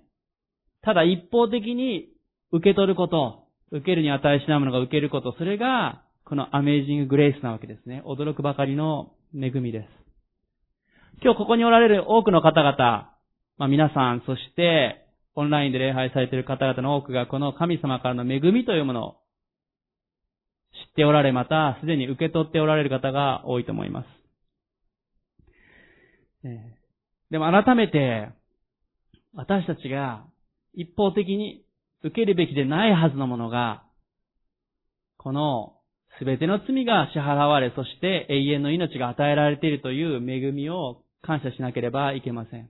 [0.84, 2.10] ただ一方的に
[2.52, 8.04] 受け取ること、受けるに値しないものが受けること、それが、このアメージンググレイスなわけですね。
[8.06, 10.09] 驚くばかりの恵みです。
[11.22, 13.12] 今日ここにおられる多くの方々、
[13.58, 15.06] まあ皆さん、そして
[15.36, 19.12] オンラインで礼拝されている方々の多くがこの神様からの恵みというものを
[20.72, 24.08] 知っておられ、またすでに受け取っておられる方が多いと思います。
[27.32, 28.30] でも改めて、
[29.34, 30.24] 私たちが
[30.74, 31.66] 一方的に
[32.02, 33.84] 受けるべきでないはずのものが、
[35.18, 35.74] この
[36.18, 42.70] すべての罪が支払われ、そして永遠の命が与えられているという恵みを感謝しなければいけません。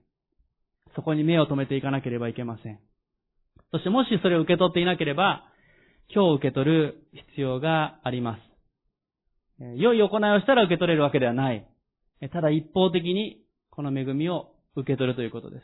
[0.94, 2.80] そこに目を留めていかなければいけません。
[3.70, 5.44] そしてもしそれを受け取っていなければ、
[6.12, 8.40] 今日受け取る必要があります。
[9.76, 11.66] 良い行いをしたら受け取れるわけではない。
[12.32, 15.60] ただ一方的にこの恵みを受け取るということで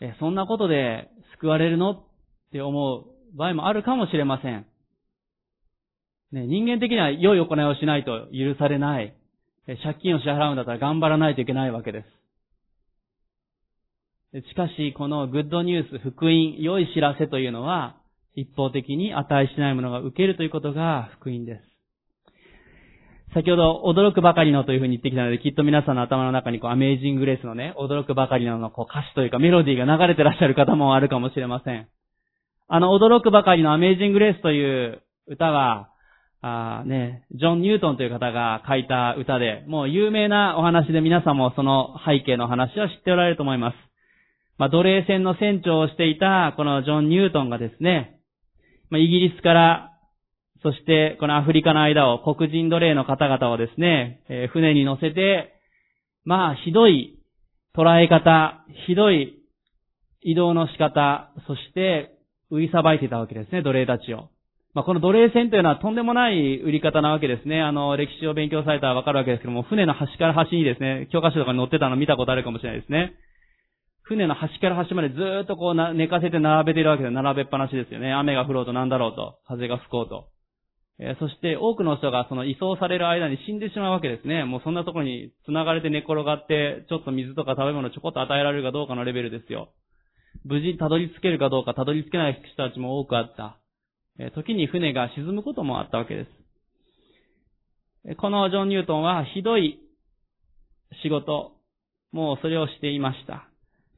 [0.00, 0.16] す。
[0.18, 1.08] そんなことで
[1.38, 2.04] 救われるのっ
[2.52, 3.04] て思う
[3.36, 4.66] 場合もあるかもしれません。
[6.32, 9.14] 人間的には良い行いをしないと許されない。
[9.66, 12.06] 借金を支払うんだったら頑張らないといけないわけです。
[14.48, 17.96] しかし、このグッドニュース、福音、良い知らせというのは、
[18.34, 21.62] 一方的に値しないものが受けるということが福音です。
[23.34, 31.88] 先ほど、驚くばかりのというふうに言ってきたので、きっと皆さんの頭の中にこう、アメージングレースのね、驚くばかりののこう歌詞というかメロディーが流れてらっしゃる方もあるかもしれません。
[32.68, 35.90] あの、驚くばかりのアメージングレースという歌は、
[36.80, 43.74] あね、ジョン・ニュートンという方が書いた歌で、もう有名なお話で皆さんもその背景の話は知っておられると思います。
[44.58, 48.20] まあ、奴隷船の船長をしていたこのジョン・ニュートンがですね、
[48.90, 49.92] まあ、イギリスから
[50.62, 55.54] そして、このアフリカの間を黒人奴隷の方々をですね、えー、船に乗せて、
[56.24, 57.20] まあ、ひどい
[57.76, 59.38] 捉え方、ひどい
[60.22, 62.10] 移動の仕方、そして、
[62.50, 64.28] 売りさばいてたわけですね、奴隷たちを。
[64.76, 67.62] まあ、この奴隷船というのはとんでもない売り方なわけですね。
[67.62, 73.14] あの、歴史を勉強されたらわかるわけですけども、船の端から端にですね、教科書とかに載ってたの見たことあるかもしれないですね。
[74.02, 77.08] 船の端から端までずっとこう寝かせて並べてるわけで。
[77.08, 78.12] 並べっぱなしですよね。
[78.12, 80.28] 雨が降ろうとなんだろうと、風が吹こうと。
[81.00, 84.44] えそして多くの人がその移送される間に死んでしまうわけですね。
[84.44, 89.70] もうそんなところに繋がれて寝転がって、ちょっと水とか食べ物ちょこっと与えられるかどうかのレベルですよ。
[90.44, 93.56] 無事にたどり着けるかどうかたどり着けない人たちも多くあった。
[94.18, 96.26] え時に船が沈むこともあったわけで
[98.06, 98.16] す。
[98.16, 99.80] このジョン・ニュートンはひどい
[101.02, 101.52] 仕事、
[102.12, 103.48] もうそれをしていました。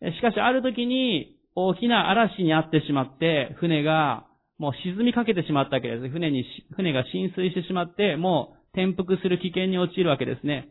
[0.00, 4.26] しかしある時に大きな嵐にあってしまって、船が
[4.58, 6.08] もう沈みかけてしまったわけです。
[6.08, 10.68] 船に、船が浸水してしまって、もう転覆する危険に陥るわけですね。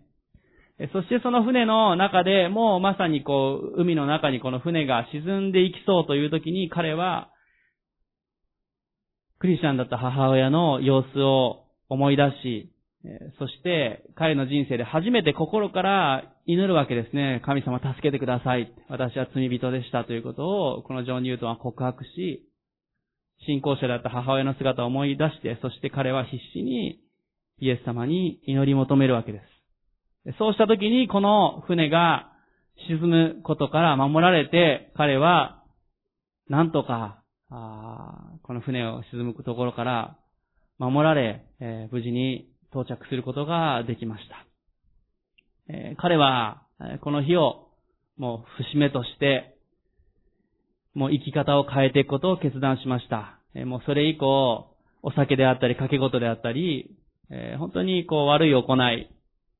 [0.94, 7.30] そしてその船の中でもうまさにこう、海の中にこの船が沈んでいきそうという時に彼は、
[9.40, 12.72] クリスチャンだった母親の様子を思い出し、
[13.40, 17.42] そして彼の人生で初めて心から祈るわけですね。
[17.46, 18.74] 神様助けてください。
[18.90, 20.48] 私は罪人でしたということ
[20.78, 22.44] を、このジョン・ニュートンは告白し、
[23.46, 27.00] 信仰者だった母親の姿を思い出して、そして彼は必死に
[27.60, 29.42] イエス様に祈り求めるわけで
[30.26, 30.38] す。
[30.38, 32.32] そうした時にこの船が
[32.90, 35.64] 沈むことから守られて、彼は
[36.50, 40.18] なんとか、この船を沈むところから
[40.78, 45.74] 守られ、えー、無事に到着することができました。
[45.74, 46.64] えー、彼は、
[47.02, 47.70] この日を
[48.18, 49.56] もう節目として、
[50.94, 53.40] もう生き方を変えていくことを決断しました。
[53.56, 56.96] えもうそれ以降、お酒であったり、掛け事であったり、
[57.30, 59.10] え本当にこう悪い行い、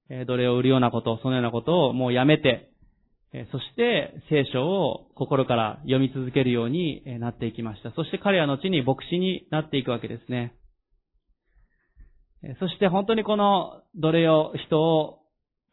[0.10, 2.72] え奴隷を売るようなこと、そのようなことをもうやめて、
[3.52, 7.92] そして聖書を心から読み続けるようになっていきました。
[7.92, 10.54] そして彼は後に牧師になっていくわけですね。
[12.60, 15.20] そして本当にこの奴隷を、人を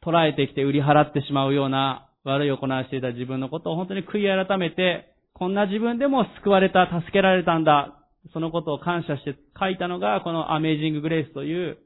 [0.03, 8.01] 捉えてきて売り払ってしまうような悪い行いをしていた自分のことを本当に悔い改めて、こんな自分でも救われた、助けられたんだ、
[8.33, 11.79] そのことを感謝して書いたのが、このアメージンググレイスという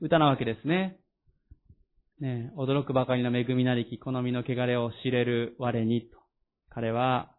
[0.00, 0.98] 歌なわけですね。
[2.24, 6.18] ね驚くばかりの恵みなりき、好みの汚れを知れる我に、と、
[6.70, 7.30] 彼は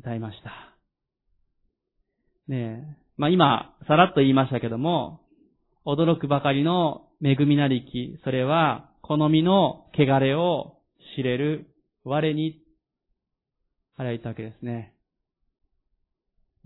[0.00, 0.50] 歌いました。
[2.48, 5.22] ねまあ今、さらっと言いましたけども、
[5.86, 10.76] 驚くばかりの恵みなりき、それは、好みの汚れを
[11.16, 11.66] 知れる
[12.04, 12.60] 我に、
[13.96, 14.92] 彼は言ったわけですね。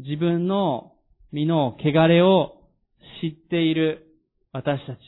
[0.00, 0.94] 自分の
[1.31, 2.62] 身の汚れを
[3.22, 4.09] 知っている
[4.53, 4.98] 私たち。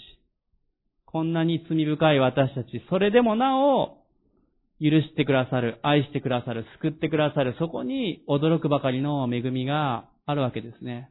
[1.12, 2.83] こんなに罪深い私たち。
[2.88, 3.98] それでもなお、
[4.81, 11.11] 許してくださる、愛してくださる、救ってくださる、そこに驚くばかりの恵みがあるわけですね。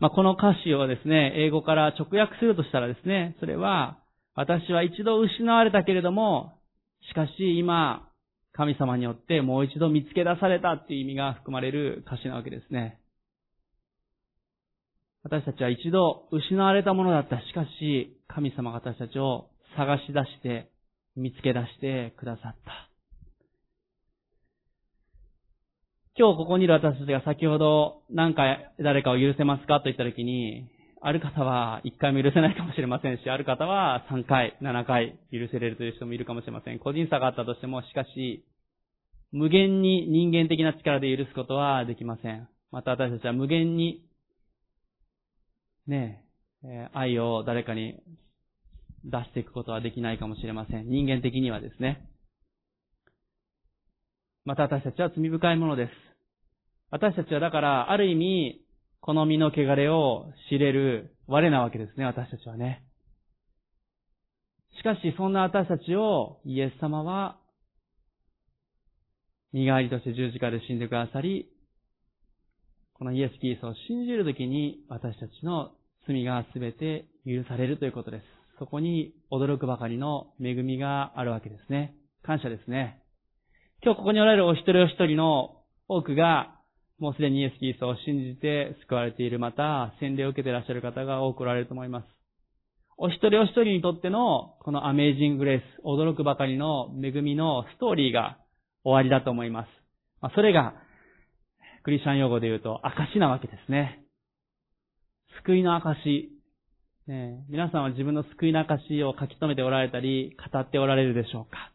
[0.00, 3.98] まあ、この歌詞をですね、英語から直訳するとしたらですね、それは、
[4.34, 6.52] 私は一度失われたけれども、
[7.08, 8.08] しかし今、
[8.52, 12.97] 神様によってもう一度見つけ出されたっていう意味が含まれる歌詞なわけですね。
[15.28, 17.36] 私たちは一度失われたものだった。
[17.42, 20.70] しかし、神様が私たちを探し出して、
[21.16, 22.88] 見つけ出してくださった。
[26.16, 30.66] 今日ここにいる私たちが先ほど何回誰かを許せますかと言ったときに、
[31.02, 36.78] ある方は1回も許せないかもしれませんし、ある方は3回、7回許せれるという人もいるかもしれません。
[36.78, 38.46] 個人差があったとしても、しかし、
[39.30, 42.48] 無限に人間的な力で許すことはできません。
[42.72, 44.07] また私たちは無限に、
[45.88, 46.22] ね
[46.64, 47.96] え、愛を誰かに
[49.04, 50.88] 出していくことはできないかもしれません。
[50.88, 52.08] 人間的にはですね。
[54.44, 55.90] また私たちは罪深いものです。
[56.90, 58.60] 私たちはだから、ある意味、
[59.00, 62.84] この身の汚れを知れる我なわけですね、私たちはね。
[64.78, 67.38] しかし、そんな私たちをイエス様は、
[69.52, 71.50] 身代わりとして十字架で死んでくださり、
[72.94, 75.72] このイエス・キリストを信じるときに私たちの
[76.08, 78.24] 罪がすべて許されるということです。
[78.58, 81.94] そこに驚くばかりの恵みがあるわけですね。
[82.24, 83.02] 感謝ですね。
[83.84, 86.54] 今日ここにおられるお一人お一人の多くが、
[86.98, 92.06] もうすでにイエス・キリストを信じて救われている、また、洗礼を受けていらっしゃる方が多くおられると思います。
[92.96, 98.38] お一人お一人にとっての、このアメージング・グレース、驚くばかりの恵みのストーリーが
[98.82, 99.68] 終わりだと思います。
[100.20, 100.74] まあ、それが、
[101.84, 104.07] クリスチャン用語で言うと、証なわけですね。
[105.44, 106.30] 救いの証。
[107.06, 111.72] ね、皆さんは自分の救いの証を書き留めておられたり、語っておられるでしょうか？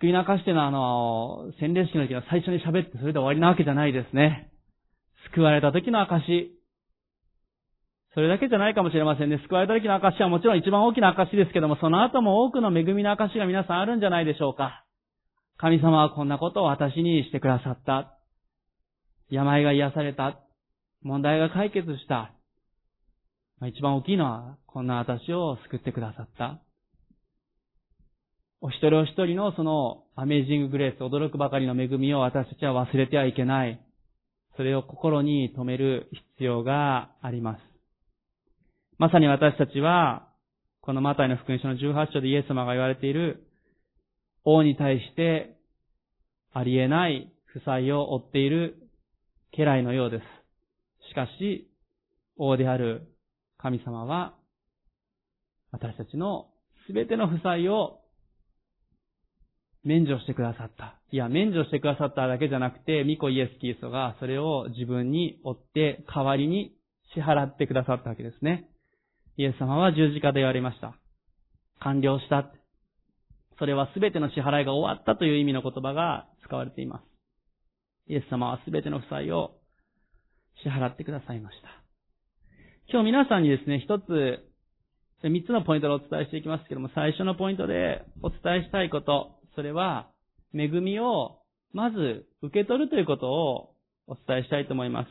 [0.00, 4.50] 救いの証っていうのは、あの、洗礼式の時は最初に喋ってそれで終わりなわけじゃないですね。
[5.32, 6.50] 救われた時の証。
[8.14, 9.40] それだけじゃないかもしれませんね。
[9.42, 14.84] 救われた時の証はもちろん一番大きな証ですけども、その後も多くの恵みの証が皆さんあるんじゃないでしょうか。
[15.56, 18.18] 神様はこんなことを私にしてくださった。
[19.30, 20.38] 病が癒された。
[21.04, 22.32] 問題が解決した。
[23.62, 26.60] 一番大きいのは、こんな私を救ってくださった。
[28.62, 33.80] お一人お一人のそのアメージンググレース、驚くばかりの恵みを私たちは忘れてはいけない。
[34.56, 37.60] それを心に留める必要があります。
[38.96, 40.28] まさに私たちは、
[40.80, 43.46] このマタイの福音書の18章でイエス様が言われている、
[44.44, 45.56] 王に対して
[46.54, 48.76] ありえない負債を負っている
[49.52, 50.33] 家来のようです。
[51.08, 51.70] しかし、
[52.36, 53.08] 王である
[53.58, 54.34] 神様は、
[55.70, 56.48] 私たちの
[56.86, 58.00] すべての負債を
[59.84, 60.98] 免除してくださった。
[61.10, 66.74] いや、免除してくださっただけじゃなくて、ミコイエス・キリストがそれを自分に追って代わりに
[67.14, 68.68] 支払ってくださったわけですね。
[69.36, 70.94] イエス様は十字架で言われました。
[71.80, 72.50] 完了した。
[73.58, 77.04] それは全ての支払いが終わったという意味の言葉が使われています。
[78.06, 79.52] イエス様は全ての負債を
[80.62, 81.68] 支払ってくださいました。
[82.90, 84.44] 今日皆さんにですね、一つ、
[85.22, 90.10] 三つのポイントでお伝えしていきますけども、最初のポイントでお伝えしたいこと、それは、
[90.54, 91.38] 恵みを
[91.72, 93.74] まず受け取るということを
[94.06, 95.08] お伝えしたいと思います。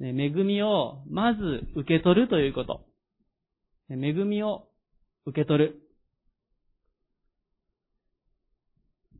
[0.00, 1.40] 恵みをまず
[1.74, 2.84] 受け取るということ。
[3.88, 4.68] 恵みを
[5.26, 5.80] 受け取る。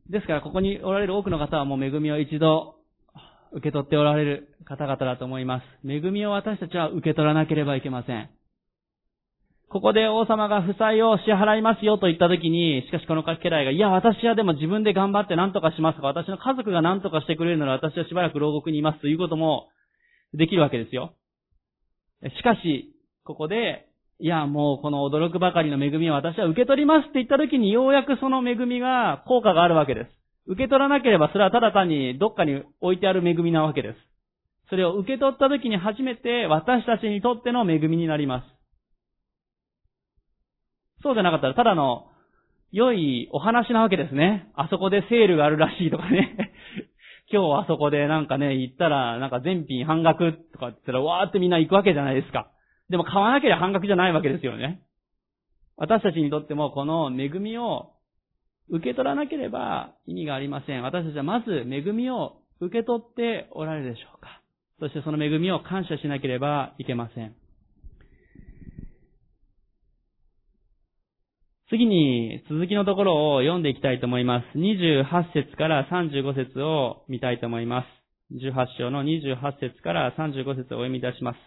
[0.09, 2.76] ですから、ここにおられる多くの方はもう恵みを一度
[3.57, 5.63] 受け取っておられる方々だと思います。
[5.87, 8.29] 恵みを私たちは受け取らなければいけません。
[9.69, 19.67] ここで王様が負債を支払いますよと言ったときに、しかしこの家来が、いや、私はでも自分で頑張って何とかしますとか、私の家族が何とかしてくれるなら私はしばらく牢獄にいますということも
[20.33, 21.15] できるわけですよ。
[22.23, 22.93] しかし、
[23.25, 23.87] ここで、
[24.19, 30.16] いや、もうこの驚くばかりの恵みを私は受け取りますって言ったときに、ようやくその恵みが効果があるわけです。
[30.47, 33.95] 受け取らなければ、それはただ単にどっかに置いてある恵みなわけです。
[34.69, 38.45] それを受け取ったときに初めて私たちにとっての恵みになります。
[41.03, 42.07] そうじゃなかったら、ただの、
[42.71, 44.51] 良いお話なわけですね。
[44.55, 46.53] あそこでセールがあるらしいとかね。
[47.31, 52.51] 今日あそこでなんかね、行ったら、なんか全品半額とかって言ったら、わーってみんな行くわけじゃないですか。
[52.89, 54.81] でも買わなければ半額じゃないわけですよね。
[55.77, 57.91] 私たちにとってもこの恵みを
[58.69, 60.83] 受け取らなければ意味がありません。
[60.83, 64.41] 私たちはまず恵みを受け取っておられるでしょうか。
[64.79, 67.35] そしてその恵みを感謝しなければいけません。
[71.69, 74.57] 次に続きのところを読んでいきたいと思います。
[74.57, 75.03] 28
[75.33, 77.87] 節から35節を見たいと思います。
[78.33, 81.37] 18章の28節から35節をお読み出します。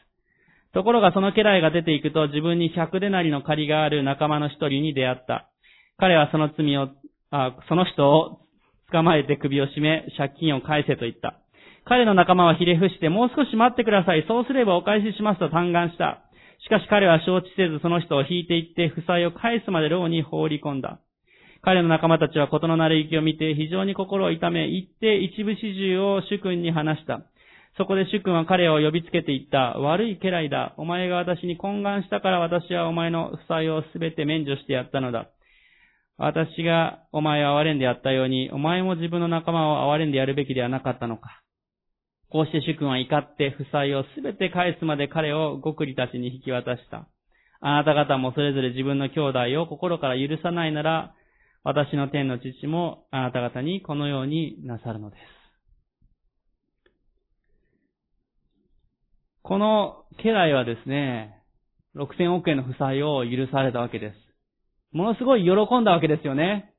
[0.73, 5.51] ところがその家来が出ていくと自分に100でなりの借りがある仲間の一人に出会った。
[5.97, 6.89] 彼はその罪を、
[7.31, 8.41] あその人を
[8.93, 11.41] 捕まえて首を絞め、借金を返せと言った。
[11.85, 14.25] 彼の仲間はひれ伏して、もう少し待ってください。
[14.29, 16.23] そうすればお返ししますと嘆願した。
[16.63, 21.01] しかし彼は承知せずその人を引いていって、負債を返すまで牢に放り込んだ。
[21.63, 27.23] 彼の仲間たちは事の慣れ行きを見て非常に心を痛め、行って一部始終を主君に話した。
[27.77, 29.79] そこで主君は彼を呼びつけて言った。
[29.79, 30.75] 悪い家来だ。
[30.77, 35.29] お前が私に懇願したから私はお前の負債をすべて免除してやったのだ。
[36.23, 41.41] 私がお前を憐れんでやったように、お前も自分の仲間を憐れんでやるべきではなかったのか。
[42.29, 47.09] こうして主君は怒って負債をすべて返すまで彼を極利たちに引き渡した。
[47.63, 49.21] あなた方もそれぞれ自分の兄
[49.55, 51.15] 弟を心から許さないなら、
[51.65, 55.21] 私の天の父もあなた方にこのようになさるのです。
[59.43, 61.43] この家来はですね、
[61.97, 64.30] 6000億円の負債を許されたわけです。
[64.93, 66.75] ものすごい喜んだわけですよね。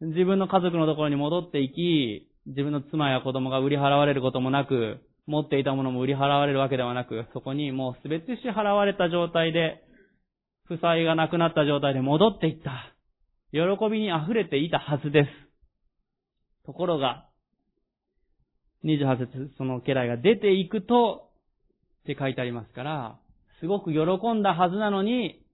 [0.00, 9.82] 自分の家族のところに戻っていき、自分の妻や子供が売り払われることもなく、持っていたものも売り払われるわけではなく、そこにもうすべて支払われた状態で、
[10.66, 12.92] 負債がなくなった状態で戻っていった。
[13.52, 13.60] 喜
[13.90, 15.28] びに溢れていたはずです。
[16.66, 17.28] ところが、
[18.84, 21.30] 28節その家来が出ていくと、
[22.02, 23.18] って書いてありますから、
[23.60, 24.00] すごく喜
[24.34, 25.45] んだはずなのに、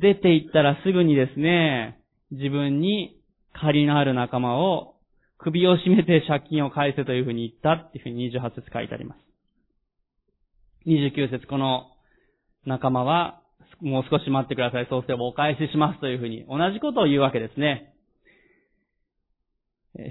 [0.00, 1.98] 出て行ったらすぐにですね、
[2.30, 3.20] 自分に
[3.52, 4.96] 借りのある仲間を
[5.38, 9.18] 首を絞めて借金を返せというふうに言ったっていうふうに28節書いてあります。
[10.86, 11.88] 29節この
[12.64, 13.42] 仲間は、
[13.80, 14.86] もう少し待ってください。
[14.88, 17.92] そうすればお返ししますというふうに同じことを言うわけですね。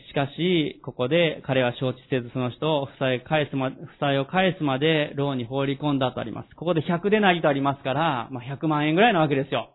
[0.10, 6.56] しかし、ここで彼は承知せずその人を負債返すま、負債を返すまで牢に放り込んだとあります。
[6.56, 9.75] ここで100でなりとありますから、まあ、100万円ぐらいなわけですよ。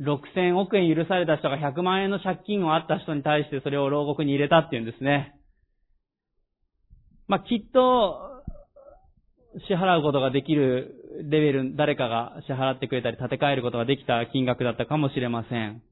[0.00, 5.34] 6000億円許された人が100万円の借金をあった人に対してそれを牢獄に入れたっていうんですね。
[7.28, 8.42] まあ、きっと、
[9.68, 10.94] 支払うことができる
[11.30, 15.82] レベル、誰かが支払ってくれたり立て替えることができた金額だったかもしれません。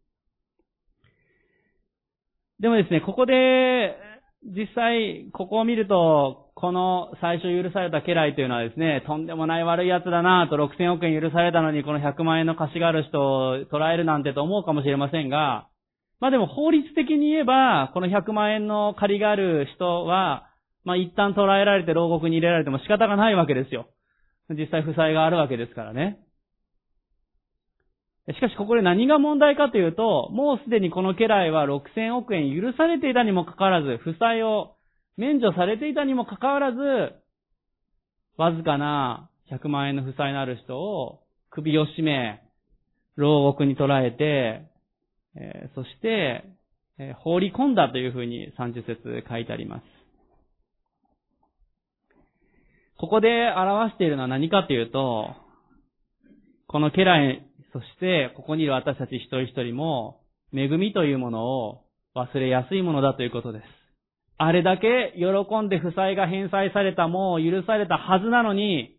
[2.59, 3.97] でもですね、ここで、
[4.43, 15.69] 実際、ここを見ると、この最初許された家来というのはですね、とんでもない悪い奴だなぁと6000億円許されたのにこの100万円の貸しがある人を捉えるなんてと思うかもしれませんが、
[16.21, 20.49] まあでも法律的に言えば、この100万円の借りがある人は、
[20.85, 23.89] まあ一旦捉えられて牢獄に入れられても仕方がないわけですよ。
[24.51, 26.19] 実際負債があるわけですからね。
[28.29, 34.77] しかしここで何が問題かというと、もうすでにこの家来は6000億円許されていたにもかかわらず、負債を
[35.17, 36.79] 免除されていたにもかかわらず、
[38.37, 42.43] わずかな100万円の負債のある人を首を絞め、
[43.17, 44.63] 牢獄に捕らえて、
[45.37, 46.45] えー、そして、
[46.99, 49.83] えー、放り込んだというふうに30節書いてあります。
[52.99, 55.35] ここで表しているのは何かというと、
[56.67, 60.21] この家来、そしてここにいる私たち一人一人も、
[60.53, 61.85] 恵みというものを
[62.17, 63.65] 忘れやすいものだということです。
[64.39, 68.97] あれだけ喜んで負債が返済された、もう許されたはずなのに、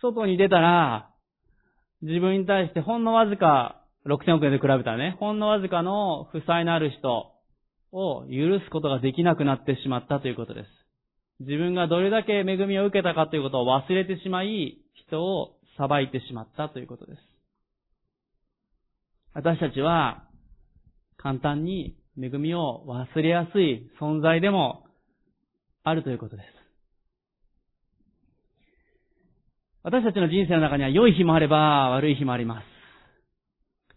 [0.00, 1.10] 外に出たら、
[2.02, 7.32] 自分に対してほんのわずか、6000億円で比べたらね、ほんのわずかの負債のある人
[7.92, 10.68] を許すことができなくなってしまったということです。
[11.40, 17.29] 自分がどれだけ恵みを受けたかということを忘れてしまい、人を裁いてしまったということです。
[19.32, 20.24] 私たちは、
[21.16, 24.84] 簡単に恵みを忘れやすい存在でも
[25.84, 26.46] あるということです。
[29.82, 32.64] 私たちの人生の中には良い日もあれば悪い日もあります。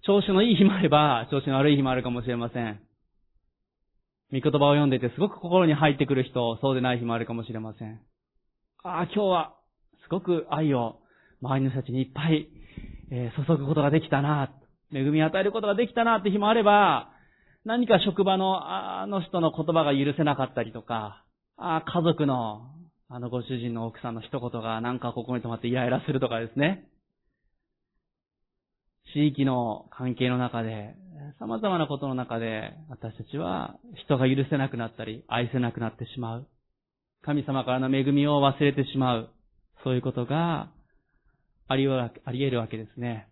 [0.05, 2.79] 調子のいい日もあれば調子の悪い日もあるかもしれません。
[4.31, 8.01] 御言葉を読んでてすごく心に入ってくる人、そうでない日もあるかもしれません。
[8.83, 9.55] ああ、今日は
[10.03, 10.99] すごく愛を
[11.41, 12.47] 周りの人たちにいっぱい、
[13.09, 14.51] 注ぐことができたな、
[14.93, 17.09] 恵み与えることができたなって日もあれば、
[17.65, 21.23] 何か職場のあの人の言葉が許せなかったりとか、
[21.57, 22.67] あ家族の
[23.09, 26.87] あのご主人の奥さんの一言がなんかここに泊まってイライラするとかですね。
[29.13, 30.95] 地域の関係の中で、
[31.39, 36.47] 様々なことの中で、私たちは人が許せなくなったり、愛せなくなってしまう。
[37.21, 39.29] 神様からの恵みを忘れてしまう。
[39.83, 40.71] そういうことが
[41.67, 43.27] あり得るわけですね。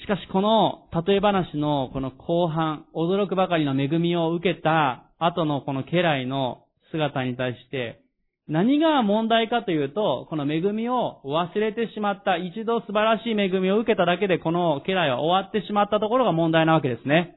[0.00, 8.00] しかしこの例え話のこの後半、驚くばかりの恵みを受けた後のこの家来の姿に対して、
[8.48, 17.36] 何が問題かというと、この恵みを忘れてしまった、一度素晴らしい恵みを受けただけでこの家来は終わってしまったところが問題なわけですね。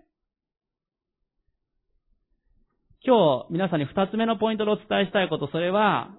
[3.06, 6.12] 今日皆さんに二つ目のポイントでお伝えしたいこと、それは、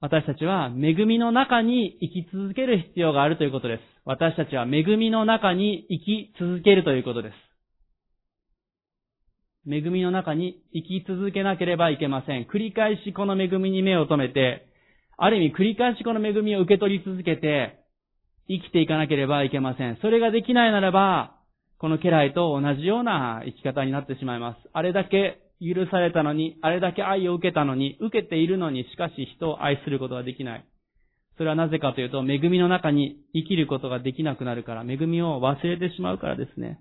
[0.00, 3.80] 私たちは恵みの中に生き続ける必要があるということです。
[4.04, 7.34] 私たちは恵みの中に生き続けるということです。
[9.68, 12.44] 恵みの中に生き続けなければいけません。
[12.44, 14.68] 繰り返しこの恵みに目を留めて、
[15.16, 17.80] ある意味繰り返しこの恵みを受け取り続けて、
[18.48, 19.96] 生きていかなければいけません。
[20.02, 21.36] それができないならば、
[21.78, 24.58] この家来と同じような生き方になってしまいます。
[24.72, 30.64] あれだけ許されたのに、あれだけ愛を受けたのに、受けているのに、しかし人を愛することができない。
[31.36, 36.80] それはなぜかというと、恵みの中に生きることができなくなるから、恵みを忘れてしまうからですね。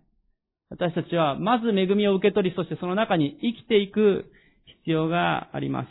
[0.70, 4.32] 私たちは、まず恵みを受け取り、そしてその中に生きていく
[4.84, 5.88] 必要があります。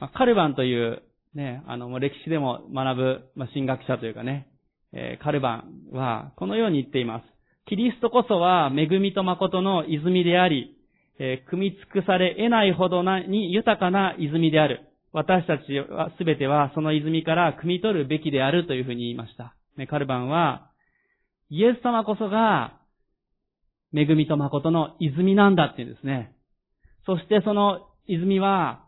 [0.00, 1.02] まあ、カルバンという、
[1.34, 4.48] ね、あの、歴史でも学ぶ、まあ、神学者というかね、
[4.92, 7.37] えー、カルバンは、このように言っています。
[7.68, 10.74] キリストこそは恵みと誠の泉であり、
[11.18, 14.88] えー、組み尽くされ得ないほどなに豊かな泉である。
[15.12, 19.54] 私たちはすべてはその泉から汲み取るべきであるというふうに言いました。
[19.76, 20.70] ね、カルバンは、
[21.50, 22.78] イエス様こそが
[23.94, 26.32] 恵みと誠の泉なんだって言うんですね。
[27.06, 28.84] そしてその泉は、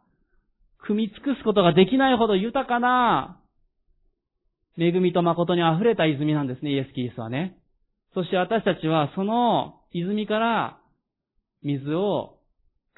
[0.89, 3.41] 汲み尽くすことができないほど豊かな
[4.79, 7.60] 恵みと誠に溢れた泉なんですね、イエス・キリストはね。
[8.15, 10.79] そして私たちはその泉から
[11.63, 12.39] 水を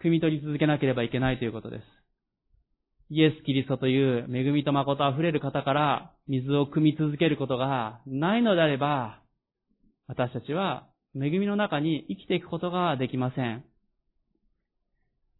[0.02, 1.82] 汲み取り続けなければいけないということです。
[3.10, 9.20] イエス・キリストという恵みと誠溢れる方から水を汲み続けることがないのであれば、
[10.06, 13.64] 私たちは恵みの中に生きていくことができません。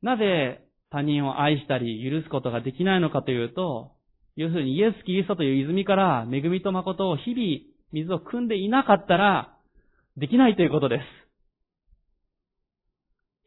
[0.03, 3.93] なぜ他人を愛したり許すことができないのかというと、
[4.37, 9.57] 要するにイエス・キリストという泉から恵みと誠を日々水を汲んでいなかったら、
[10.17, 11.03] できないということです。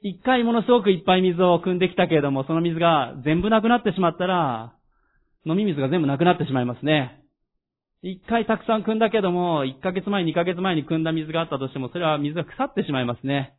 [0.01, 4.75] 一回ものすごくいっぱい水を汲んできたけれども、その水が全部なくなってしまったら、
[5.45, 7.21] 飲み水が全部なくなってしまいますね。
[8.01, 13.55] 一回たくさん汲んだけども、一ヶ月前、二ヶ月前に汲んだ水があったとしても、それは水が腐ってしまいますね。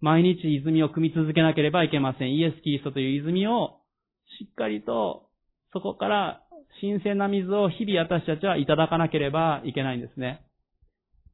[0.00, 2.34] 毎日泉を汲み続けなければいけません。
[2.34, 3.80] イエス・キリストという泉を
[4.38, 5.26] しっかりと
[5.72, 6.42] そこから
[6.80, 10.42] 新鮮な水を日々私たちはいただかなければいけないんですね。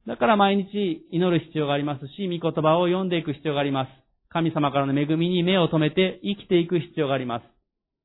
[0.07, 3.89] だから毎日祈る必要がありますし、御言葉を読んでいく必要があります。
[4.29, 7.43] 神様からの恵みに目を留めて生きていく必要があります。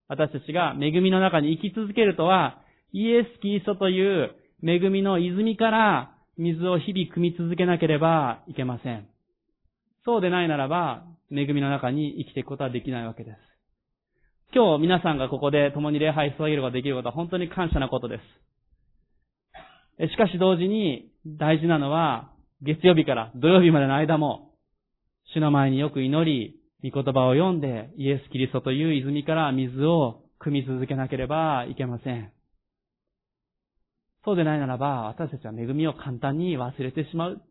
[0.08, 2.60] 私たちが恵みの中に生き続けるとは、
[2.92, 4.34] イエス・キリストという
[4.66, 9.06] 恵みの泉から水を日々汲み続けなければいけません。
[10.04, 13.36] そうでないならば、恵みの中に生きていくことはできないわけです。
[14.52, 18.51] 今日皆さんがここで共に礼拝を捧げることができることは本当に感謝なことです。
[19.98, 22.30] しかし同時に大事なのは、
[22.62, 24.52] 月曜日から土曜日までの間も、
[25.34, 26.56] 主の前によく祈り、
[26.90, 32.32] 御言葉を読んで、イエス・キリストという泉から水を汲み続けなければいけません。
[34.24, 37.42] そうでないならば、私たちは恵みを簡単に忘れてしまう。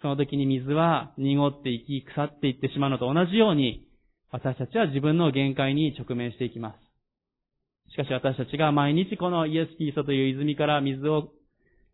[0.00, 3.86] その時に水は濁っていき、腐っていってしまうのと同じように、
[4.32, 7.92] 私たちは自分の限界に直面していきます。
[7.92, 11.32] しかし私たちが毎日このイエス・キリストという泉から水を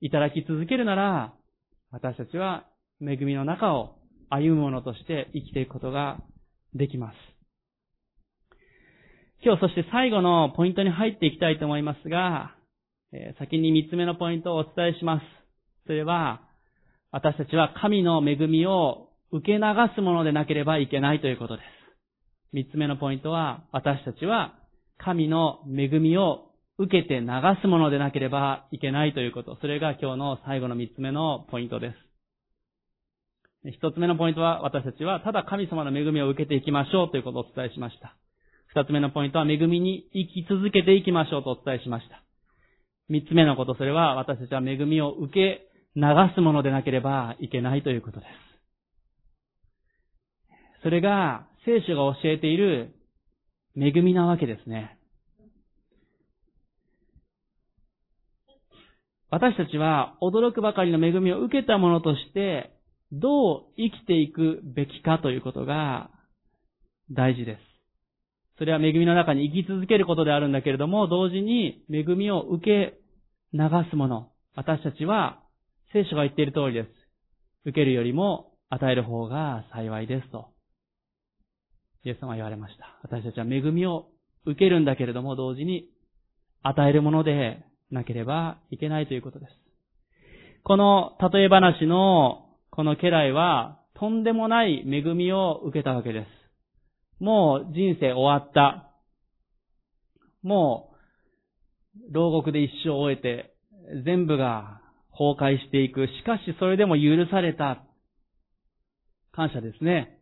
[0.01, 1.35] いただき続けるなら、
[1.91, 2.67] 私たちは
[3.01, 3.97] 恵みの中を
[4.29, 6.19] 歩む者として生きていくことが
[6.75, 7.15] できます。
[9.45, 12.55] 今日そして最後のポイントに入っていきたいと思いますが、
[13.39, 15.23] 先に三つ目のポイントをお伝えします。
[15.87, 16.43] それは、
[17.13, 19.61] 私たちは神の恵みを受け流
[19.95, 21.67] すものでなければいけないということです。
[22.53, 24.55] 三つ目のポイントは、私たちは
[24.99, 26.46] 神の恵みを
[26.79, 27.27] 受けて流
[27.63, 29.57] すものでなければいけないということ。
[29.61, 33.71] それが今日の最後の三つ目のポイントです。
[33.73, 38.15] 一つ目のポイントは、私たちはただ神様の恵みを受けていきましょうということをお伝えしました。
[38.69, 42.23] 二つ目のポイントは、恵みに生き続けていきましょうとお伝えしました。
[43.09, 45.67] 三つ目のこと、それは私たちは恵みを受け
[45.97, 46.03] 流
[46.35, 48.29] すものでなければいけないということです。
[50.83, 52.95] それが聖書が教えている
[53.77, 54.96] 恵みなわけですね。
[59.31, 62.73] 私たちは驚くばかりの恵みを受けたものとして、
[63.13, 66.11] どう生きていくべきかということが
[67.11, 67.61] 大事です。
[68.59, 72.99] それは恵みの中に生き続けることであるんだけれども、同時に恵みを受け
[73.53, 73.61] 流
[73.91, 74.31] すもの。
[74.55, 75.43] 私たちは
[75.93, 76.89] 聖書が言っている通りです。
[77.65, 80.49] 受けるよりも与える方が幸いですと。
[82.05, 82.99] イエス様は言われました。
[83.03, 84.07] 私たちは恵みを
[84.47, 85.89] 受けるんだけれども同時に
[86.63, 89.53] 与えるものでなければいけないということです。
[90.65, 96.27] この例え話のこの家来はとんでもない恵みを受けたわけで
[97.21, 97.23] す。
[97.23, 98.91] もう人生終わった。
[100.43, 100.91] も
[102.11, 103.55] う牢獄で一生を終えて
[104.05, 104.81] 全部が
[105.11, 106.07] 崩壊していく。
[106.07, 107.83] しかしそれでも許された。
[109.33, 110.19] 感謝ですね。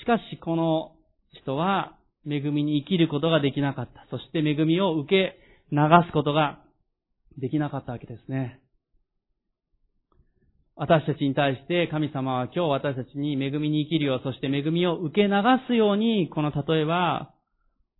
[0.00, 0.96] しかしこの
[1.42, 4.06] 人は恵みに生きることができなかった。
[4.10, 5.38] そして恵みを受け
[5.72, 6.60] 流すことが
[7.38, 8.60] できなかったわけですね。
[10.76, 15.32] 私たちに対して神様は今日私たちに恵みに生きるよう、そして恵みを受け流
[15.66, 17.34] すように、この例えは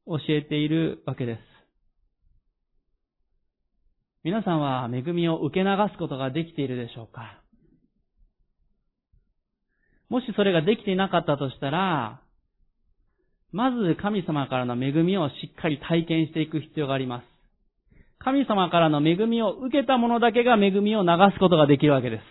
[0.07, 1.41] 教えているわけです。
[4.25, 7.43] 皆さんは恵みを受け流すことができているでしょうか？
[10.09, 12.21] もしそれができていなかったとしたら、
[13.51, 17.32] まず神様からの恵みをしっかり体験していく必要があります。
[18.25, 22.23] 神様からの恵みを受けた者だけが恵みを流すことができるわけです。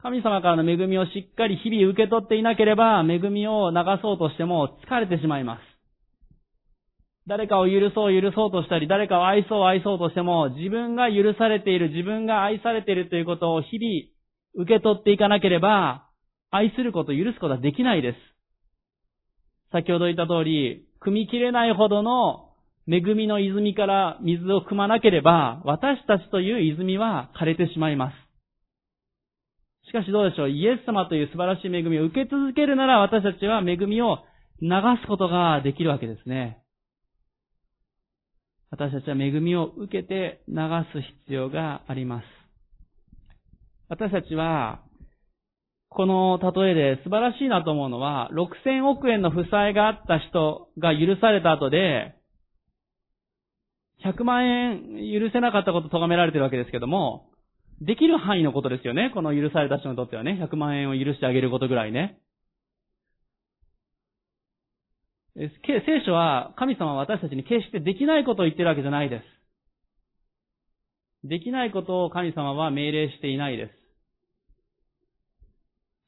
[0.00, 5.60] 神様からの恵みをしっかり日々受け取っていなければ、恵みを流そうとしても疲れてしまいます。
[7.26, 16.08] 誰かを許そう許そうとしたり、誰かを愛そう愛そうとしても、自分が許されている、自分が愛されているということを日々受け取っていかなければ、
[16.50, 18.18] 愛すること、許すことはできないです。
[19.72, 22.51] 先ほど言った通り、汲み切れないほどの
[22.88, 28.14] 恵みの泉から水を汲まなければ、私たちという泉は枯れてしまいます。
[29.88, 34.18] しかしどうでしょう、イエス様という素晴らしい恵みを受け続けるなら私たちは恵みを
[34.60, 34.68] 流
[35.02, 36.58] すことができるわけですね。
[38.70, 40.54] 私たちは恵みを受けて流
[40.92, 42.24] す必要があります。
[43.88, 44.80] 私たちは
[45.94, 52.14] この例えで素晴らしいなと思うのは、6000億円の負債があった人が許された後で、
[54.04, 57.30] 100万円許せなかったこと咎められてるわけですけども、
[57.80, 59.10] できる範囲のことですよね。
[59.12, 62.18] この許された人にとってはね、100万円を許してあげることぐらいね。
[65.34, 65.48] 聖
[66.04, 69.22] 書は神様は私たちに決してできないことを言ってるわけじゃないで
[71.24, 71.28] す。
[71.28, 73.72] できないことを神様は命令していないです。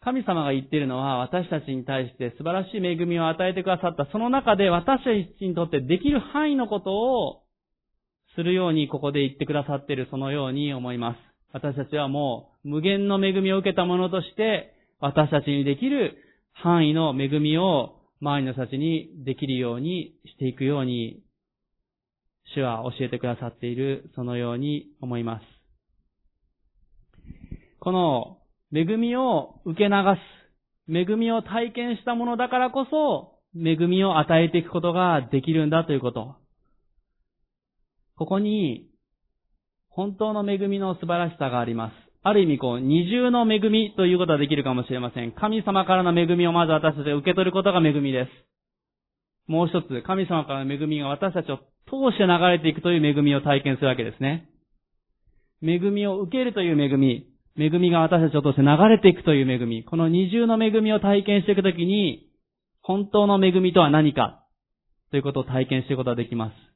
[0.00, 4.06] 神様が言っているのは私たちに対して素晴らしい恵みを与えてくださった。
[4.12, 7.43] その中で私たちにとってできる範囲のことを
[8.34, 11.18] するようにここで言ってくださっているそのように思います。
[11.52, 16.16] 私たちはもう無限の恵みを受けたものとして私たちにできる
[16.52, 21.22] 範囲の恵みを周りの人たちにできるようにしていくように
[22.54, 25.44] 主は教えてくださっているそのように思います。
[27.80, 28.38] この
[28.72, 29.90] 恵みを受け流
[30.88, 36.36] す、恵みを体験したものだからこそ、恵みを与えていくことができるんだということ。
[38.16, 38.88] ここに、
[39.88, 41.92] 本当の恵みの素晴らしさがあります。
[42.22, 45.32] ある意味こう、二重の恵みということはできるかもしれません。
[45.32, 48.30] 神様からの恵みをまず私たちが受け取ることが恵みです。
[49.46, 54.48] もう一つ、神様からの恵みが私たちを通して流れていくという恵みを体験するわけですね。
[55.62, 57.26] 恵みを受けるという恵み。
[57.56, 59.84] 恵みが私たちを通して流れていくという恵み。
[59.84, 62.30] この二重の恵みを体験していくときに、
[62.80, 64.44] 本当の恵みとは何か
[65.10, 66.73] ということを体験していくことができます。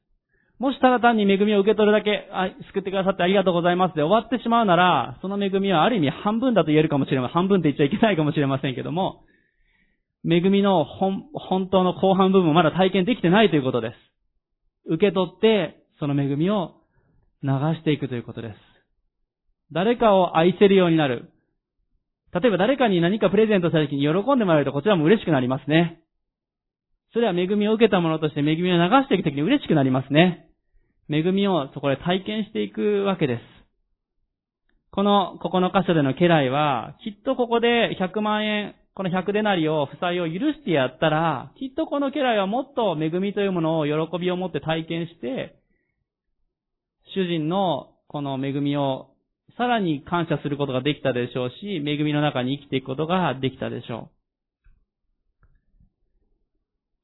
[0.59, 7.33] もしただ単に恵みを受け取るだけ、あ救ってくださってありがとうございますで終わってしまうなら、その恵みはある意味半分だと言えるかもしれません。
[7.33, 9.23] 半分って言っちゃいけないかもしれませんけども、
[10.29, 13.95] 恵みの本本当の後半部分をまだ体験できてないということです。
[14.91, 16.73] 受け取って、その恵みを
[17.41, 18.55] 流していくということです。
[19.71, 21.31] 誰かを愛せるようになる。
[22.33, 26.01] 例えば誰かに何かプレゼントした時に喜んでもらえるとこちらも嬉しくなりますね。
[27.13, 30.48] それは恵みを受けたものとして恵みを流していく時に嬉しくなりますね。
[31.09, 33.41] 恵みをそこで体験していくわけです。
[34.91, 45.55] この、ここの箇所での家来は、きっとここで100万円、この100デナリを、負債を許してやったら、きっとこの家来はもっと恵みというものを喜びを持って体験して、
[47.15, 49.09] 主人のこの恵みを
[49.57, 54.19] さらに感謝することができたでしょうし、恵みの中に生きていくことができたでしょう。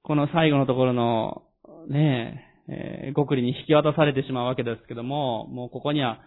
[0.04, 1.44] この最後のところの、
[1.90, 6.20] ねえ、えー、極利に引き渡されてしまうわけですけども、もうここには、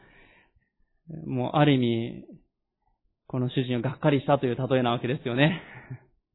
[1.27, 2.25] もうある意味、
[3.27, 5.63] この主人をがっかりしたという例えなわけですよね。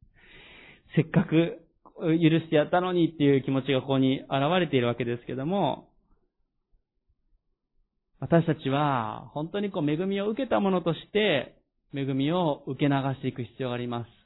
[0.95, 1.59] せっかく
[1.95, 5.89] 許してやったのにっていう気持ちがここに現れているわけですけども、
[8.19, 11.55] 私たちは本当にこう恵みを受けたものとして
[11.93, 14.22] 恵みを受け流していく必要があります。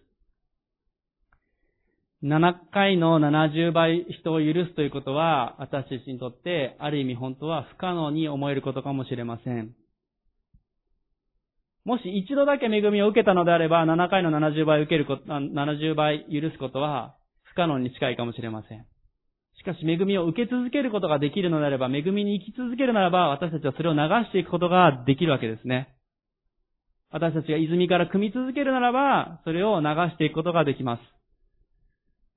[2.23, 9.75] 7回の70倍人を許すということは、私たちにとってある意味本当は不可能に思えることかもしれません。
[11.85, 18.85] もし一度だけ恵みを受けたのであれば、7回の70倍受けること、70倍許すことは不可能に近いかもしれません。
[19.59, 25.95] しかし恵みを受け続けることができるのであれば、恵みに生き続けるならば、私たちはそれを流していくことができるわけですね。
[27.11, 31.16] 私たちが泉から汲み続けるならば、それを流していくことができます。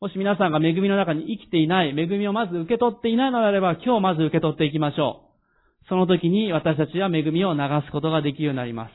[0.01, 5.29] もし皆さんが恵みの中に生きていない、恵みをまず受け取っていないのであれば、今日まず受け取っていきましょ
[5.85, 5.89] う。
[5.91, 8.93] その時に私たちは恵みを流すことができるようになります。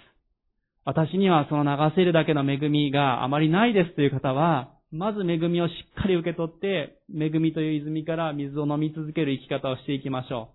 [0.84, 10.54] 私にはその流せるだけの恵みがあまりないですという方は、まず恵みをしっかり受け取って、恵みという泉から水を飲み続ける生き方をしていきましょ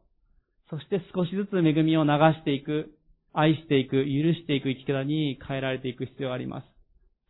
[0.69, 0.79] う。
[0.79, 2.91] そして少しずつ恵みを流していく、
[3.33, 6.67] 愛していく、許していく生き方に変えられていく必要があります。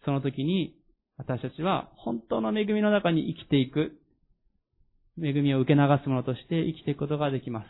[0.07, 0.80] その時に、
[1.21, 3.93] 私たちは本当の恵みの中に生きていく、
[5.23, 7.67] 恵みを受け流すものとして生きていくことができます。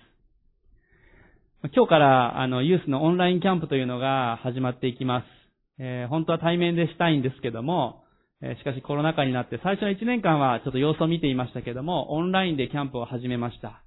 [1.74, 5.24] 今日からあのユースのオンラインキャンプというのが始まっていきます。
[5.82, 8.04] えー、本当は対面でしたいんですけども、
[8.40, 13.82] えー、しかしコロナ禍になって最初の1年間はちょっと様子を見ていましたけども、オンラインでキャンプを始めました。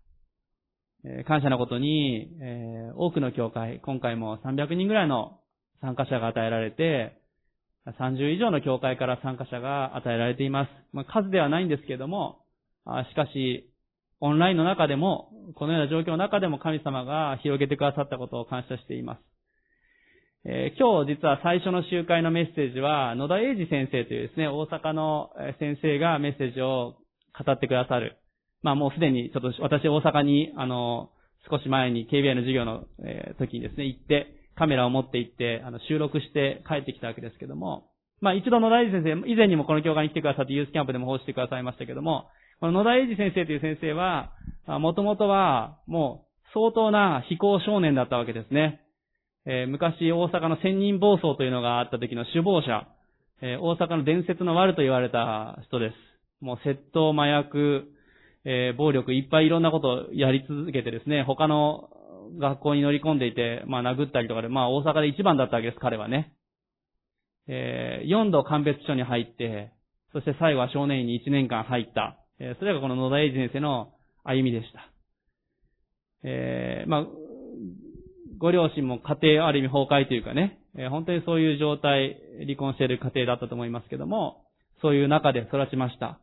[1.06, 5.40] えー、感謝のことに、え多くの教会、今回も300人ぐらいの
[5.80, 7.23] 参加者が与えられて、
[7.92, 10.70] 30以上の教会から参加者が与えられています。
[10.94, 12.40] まあ、数ではないんですけれども、
[13.10, 13.70] しかし、
[14.20, 19.22] オンラインの中でも、このような状況の中でも神様が広げてくださったことを感謝しています。
[20.46, 25.30] えー、今日実は最初の集会のメッセージは、野田英二先生というですね、大阪の
[25.60, 26.96] 先生がメッセージを
[27.38, 28.18] 語ってくださる。
[28.62, 31.12] まあもうすでに、ちょっと私大阪に、あの、
[31.50, 32.86] 少し前に KBI の授業の、
[33.40, 37.90] 時にですね、行って、カメラを持って行って、あの、収録して帰ってきたわけですけども、
[38.22, 42.30] まあ一度野田英二先生、以前にもこの教会に来てくださってユースキャンプでも奉仕してくださいましたけども、
[42.60, 44.32] この野田英二先生という先生は、
[44.80, 48.80] もともとは、もう、相当な非行少年だったわけですね。
[49.46, 52.88] えー、昔、大阪の千人暴走というのがあった時の首謀者、
[53.42, 55.96] えー、大阪の伝説の悪と言われた人です。
[56.40, 57.90] もう、窃盗、麻薬、
[58.46, 61.90] えー、暴力、いっぱいいろんなことをやり続けてですね、他の
[62.40, 66.34] 学校に乗り込んでいて、まあ、殴ったりとかで、まあ、大阪で一番だったわけです、彼はね。
[67.48, 69.72] えー、4度鑑別所に入って、
[70.14, 72.20] そして最後は少年院に1年間入った。
[72.40, 73.94] えそれがこの野田英二先生の
[74.24, 74.90] 歩みでした。
[76.24, 77.06] えー、まあ、
[78.38, 84.46] ご両親も家庭ある意味崩壊というかね、え本当にそういう状態、離婚している家庭だったと思いますけども、
[84.82, 86.20] そういう中で育ちました。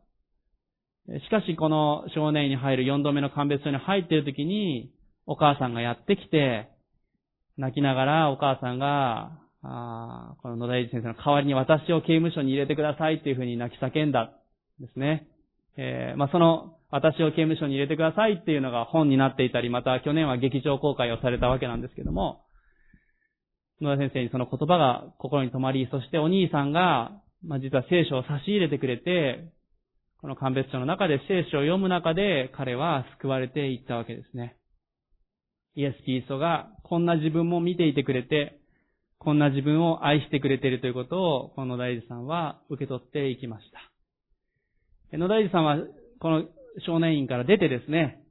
[1.07, 4.91] しかしこの少年院に入る4度目の鑑別所に入っている時に、
[5.25, 6.69] お母さんがやってきて、
[7.57, 14.31] 泣きながらお母さんが、あこの野田英二先生の代わりに私を刑務所に入れてくださいっていうふうに泣き叫んだ
[14.79, 15.27] ですね。
[15.77, 22.43] えー、まあ、その、私を刑務所に入れてくださいっていうのが本になっていたり、また去年は劇場公開をされたわけなんですけども、
[23.79, 27.11] 野田先生にその言葉が心に留まり、そしてお兄さんが、
[27.45, 29.51] まあ、実は聖書を差し入れてくれて、
[30.19, 34.55] この鑑別書の中で聖書を読む中で彼は救われていったわけですね。
[35.75, 38.59] イエス・キリストがこんな自分も見ていてくれて、
[39.17, 43.65] こんな自分を愛してくれているということを、この大事さんは受け取っていきまし
[45.11, 45.17] た。
[45.17, 45.77] 野田さんは、
[46.19, 46.43] この
[46.85, 48.23] 少年院から出てですね、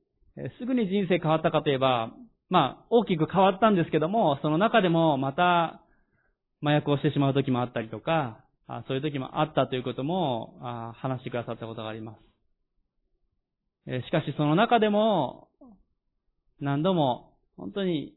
[0.58, 2.12] すぐに人生変わったかといえば、
[2.48, 5.82] まあ、大きく変わったんですけども、その中でもまた、
[6.62, 8.44] 麻薬をしてしまう時もあったりとか、
[8.86, 10.58] そういう時もあったということも
[10.96, 12.16] 話してくださったことがありま
[13.86, 14.06] す。
[14.06, 15.48] しかしその中でも、
[16.60, 17.29] 何度も
[17.60, 18.14] 本当に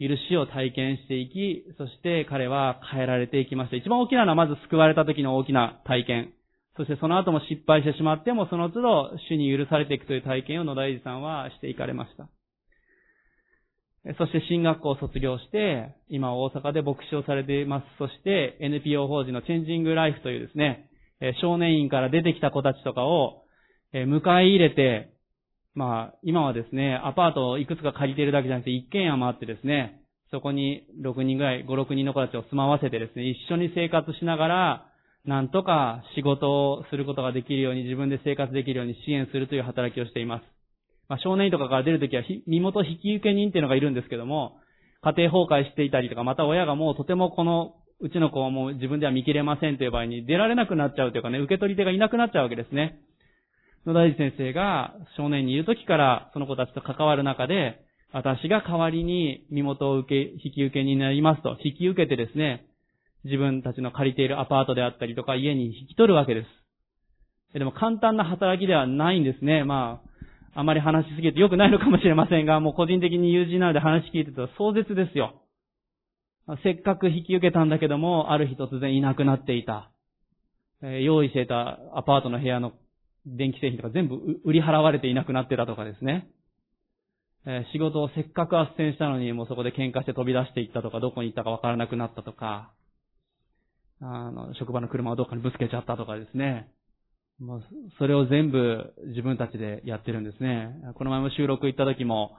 [0.00, 3.76] 許しを体験していき、そして彼は変えられていきました。
[3.76, 6.32] 一番大きなのはまず救われた時の大きな体験。
[6.76, 12.28] そしてその後も失敗してしまっても、その都度主に許されていくという体験を野田英二さんはしていかれました。
[14.18, 17.86] そして進学校を卒業して、今大阪で牧師をされています。
[17.98, 20.90] そして NPO 法人のチェンジングライフというですね、
[21.40, 23.42] 少年院から出てきた子たちとかを
[23.94, 25.15] 迎え入れて、
[25.76, 30.00] まあ、今はですね、アパートをいくつか借りてるだけじゃなくて一軒家もあってですね、
[30.30, 34.86] そこに6人ぐらい、5、6人の子たちを住まわせてですね、一緒に生活しながら、
[35.26, 40.44] なんとか仕事をすることができるように、自分で生活できるように支援するという働きをしています。
[41.08, 44.56] まあ、少年院とかから出るときは、身元引受人っていうのがいるんですけども、
[45.02, 52.98] 家庭崩壊していたりとか、また親がもうとてもこの、うちの子はもう自分では見切れませんという場合に出られなくなっちゃうというかね、受け取り手がいなくなっちゃうわけですね。
[53.86, 62.66] 野田先生が少年にいる時からその子たちと関わる中で、私が代わりに身元を受け、引き受けになりますと、引き受けてですね、
[63.24, 66.42] 自分たちの借りているアパートであったりとか家に引き取るわけで
[67.52, 67.58] す。
[67.58, 69.62] でも簡単な働きではないんですね。
[69.62, 70.00] ま
[70.54, 75.42] あ、あまり話しすぎて良くないのかもしれませんが、もう個人的に友人なので話聞いてたら壮絶ですよ。
[76.64, 79.92] せっかく引き受けたんだけども、ある日突然いなくなっていた。
[80.82, 82.72] え用意していたアパートの部屋の
[83.26, 86.28] 電気製品とか全部売り払われていなくなってたとかですね。
[87.46, 92.72] え仕事をせっかく斡旋したのにもうそこで喧嘩して飛び出していったとか、どこに行ったかわからなくなったとか、
[94.00, 96.68] あの、職場の車をどっかにぶつけちゃったとかですね。
[97.38, 97.62] もう、
[97.98, 100.74] それを全部自分たちでやってるんですね。
[100.94, 102.36] この前も収録行った時も、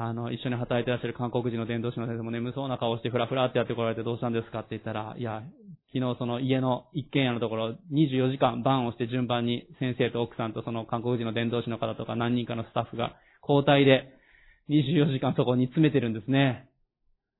[0.00, 5.42] あの、一緒に働いてらっしゃる韓国人の伝道師の先生も眠そうな顔してフラフラってやってこられてどうしたんですかって言ったら、いや、
[5.92, 14.14] 昨日その家の一軒家のところ24時間番をして順番に先生と奥さんとその韓国人の伝道師の方とか何人かのスタッフが交代で
[14.70, 16.68] 24時間そこに詰めてるんですね。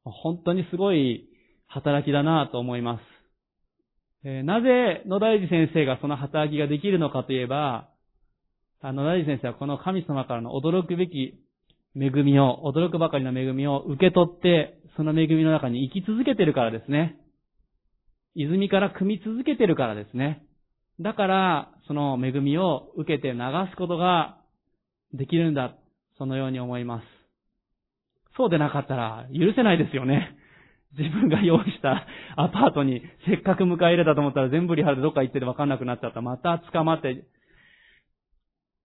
[0.02, 1.28] 本当にすごい
[1.68, 3.02] 働きだなと思います。
[4.24, 7.90] えー、なぜ野田治先生がその働きができるのかといえば、
[8.82, 11.38] 野田治先生はこの神様からの驚くべき
[12.01, 17.16] 恵みを、驚くばかりの恵みを受け取って、その恵みの中に生き続けてるからですね。
[18.34, 20.44] 泉から汲み続けてるからですね。
[21.01, 23.38] だから、その恵みを受けて流
[23.70, 24.38] すことが
[25.12, 25.74] できるんだ。
[26.18, 27.05] そのように思います。
[28.36, 30.36] そうでなかったら許せないですよね。
[30.96, 36.22] 自分が用意したアパートにせっかく迎え入れたと思ったら全部リハルでどっか行ってて分かんなくなっちゃった。
[36.22, 37.24] また捕まって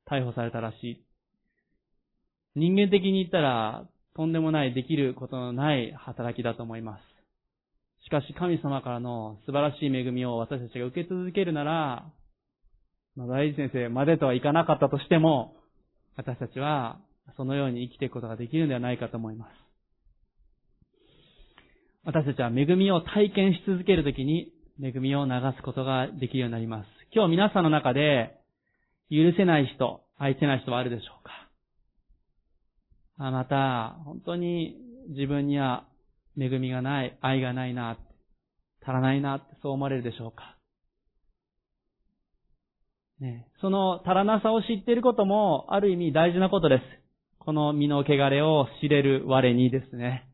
[0.10, 1.13] 逮捕されたらしい。
[2.56, 3.86] 人間的に言ったら
[4.16, 7.02] とんでもないできることのない働きだと思います。
[8.06, 12.06] しかし神様からの素晴らしい恵みを私たちが受け続けるなら、
[13.16, 15.56] まあ、大事先生までとはいかなかったとしても、
[16.16, 17.00] 私たちは
[17.38, 19.50] そのように生きていくことができるのではないかと思います。
[22.06, 24.52] 私たちは恵みを体験し続けるときに
[24.84, 26.88] 恵みを流すことができるようになります。
[27.16, 28.36] 今日皆さんの中で
[29.10, 31.32] 許せない人、愛せない人はあるでしょうか？
[33.26, 34.76] あまた、本当に
[35.12, 35.88] 自分には
[36.38, 37.98] 恵みがない、愛がないな、
[38.82, 40.58] 足らないな、そう思われるでしょうか。
[43.22, 46.84] ね、その足らなさを知っていることも、ある意味大事なことです。
[47.40, 50.28] この身の汚れを知れる我にですね。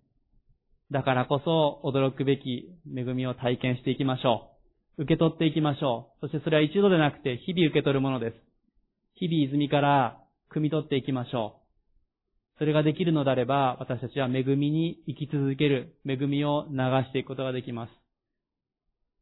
[0.90, 4.50] だからこそ驚くべき恵みを体験していきましょ
[4.98, 5.04] う。
[5.04, 6.28] 受け取っていきましょう。
[6.28, 8.36] そしてそれは一度でなくて日々受け取るものです。
[9.14, 10.18] 日々泉から
[10.52, 11.59] 汲み取っていきましょう。
[12.60, 17.92] それができるのであれば、私たちは恵みに生き続ける、恵みを流していくことができます。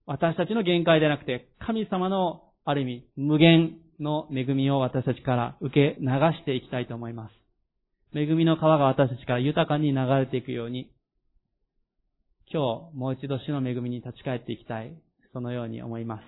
[0.07, 8.17] 私たちの限界ではなくて、神様のある意味、無限の恵みを私たちから受け流していきたいと思います。
[8.17, 10.89] 恵みの川が私たちから豊かに流れていくように、
[12.51, 14.97] 今日もう一度主の恵みに立ち返っていきたい。
[15.33, 16.23] そのように思います。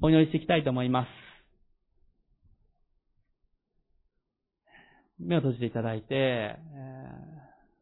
[0.00, 1.21] お祈りしていきたいと思います。
[5.24, 6.56] 目を閉じていただいて、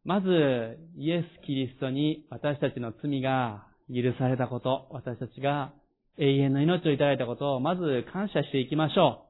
[0.05, 5.73] まず、イエス・キリストに私たちの罪が許されたこと、私たちが
[6.19, 9.27] 永遠の命をいただいたことをまず感謝していきましょ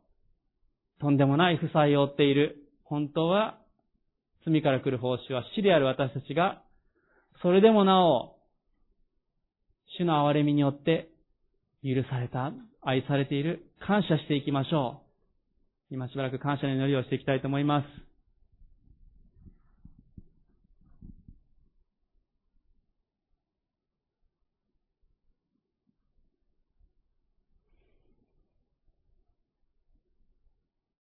[0.99, 1.01] う。
[1.01, 2.57] とんでもない負債を負っている。
[2.85, 3.59] 本当は
[4.45, 6.63] 罪から来る報酬は死である私たちが、
[7.43, 8.37] それでもなお、
[9.99, 11.09] 主の憐れみによって
[11.83, 12.53] 許された、
[12.83, 15.10] 愛されている、感謝していきましょう。
[15.91, 18.10] 今しばらく感謝の祈りをしていきたいと思います。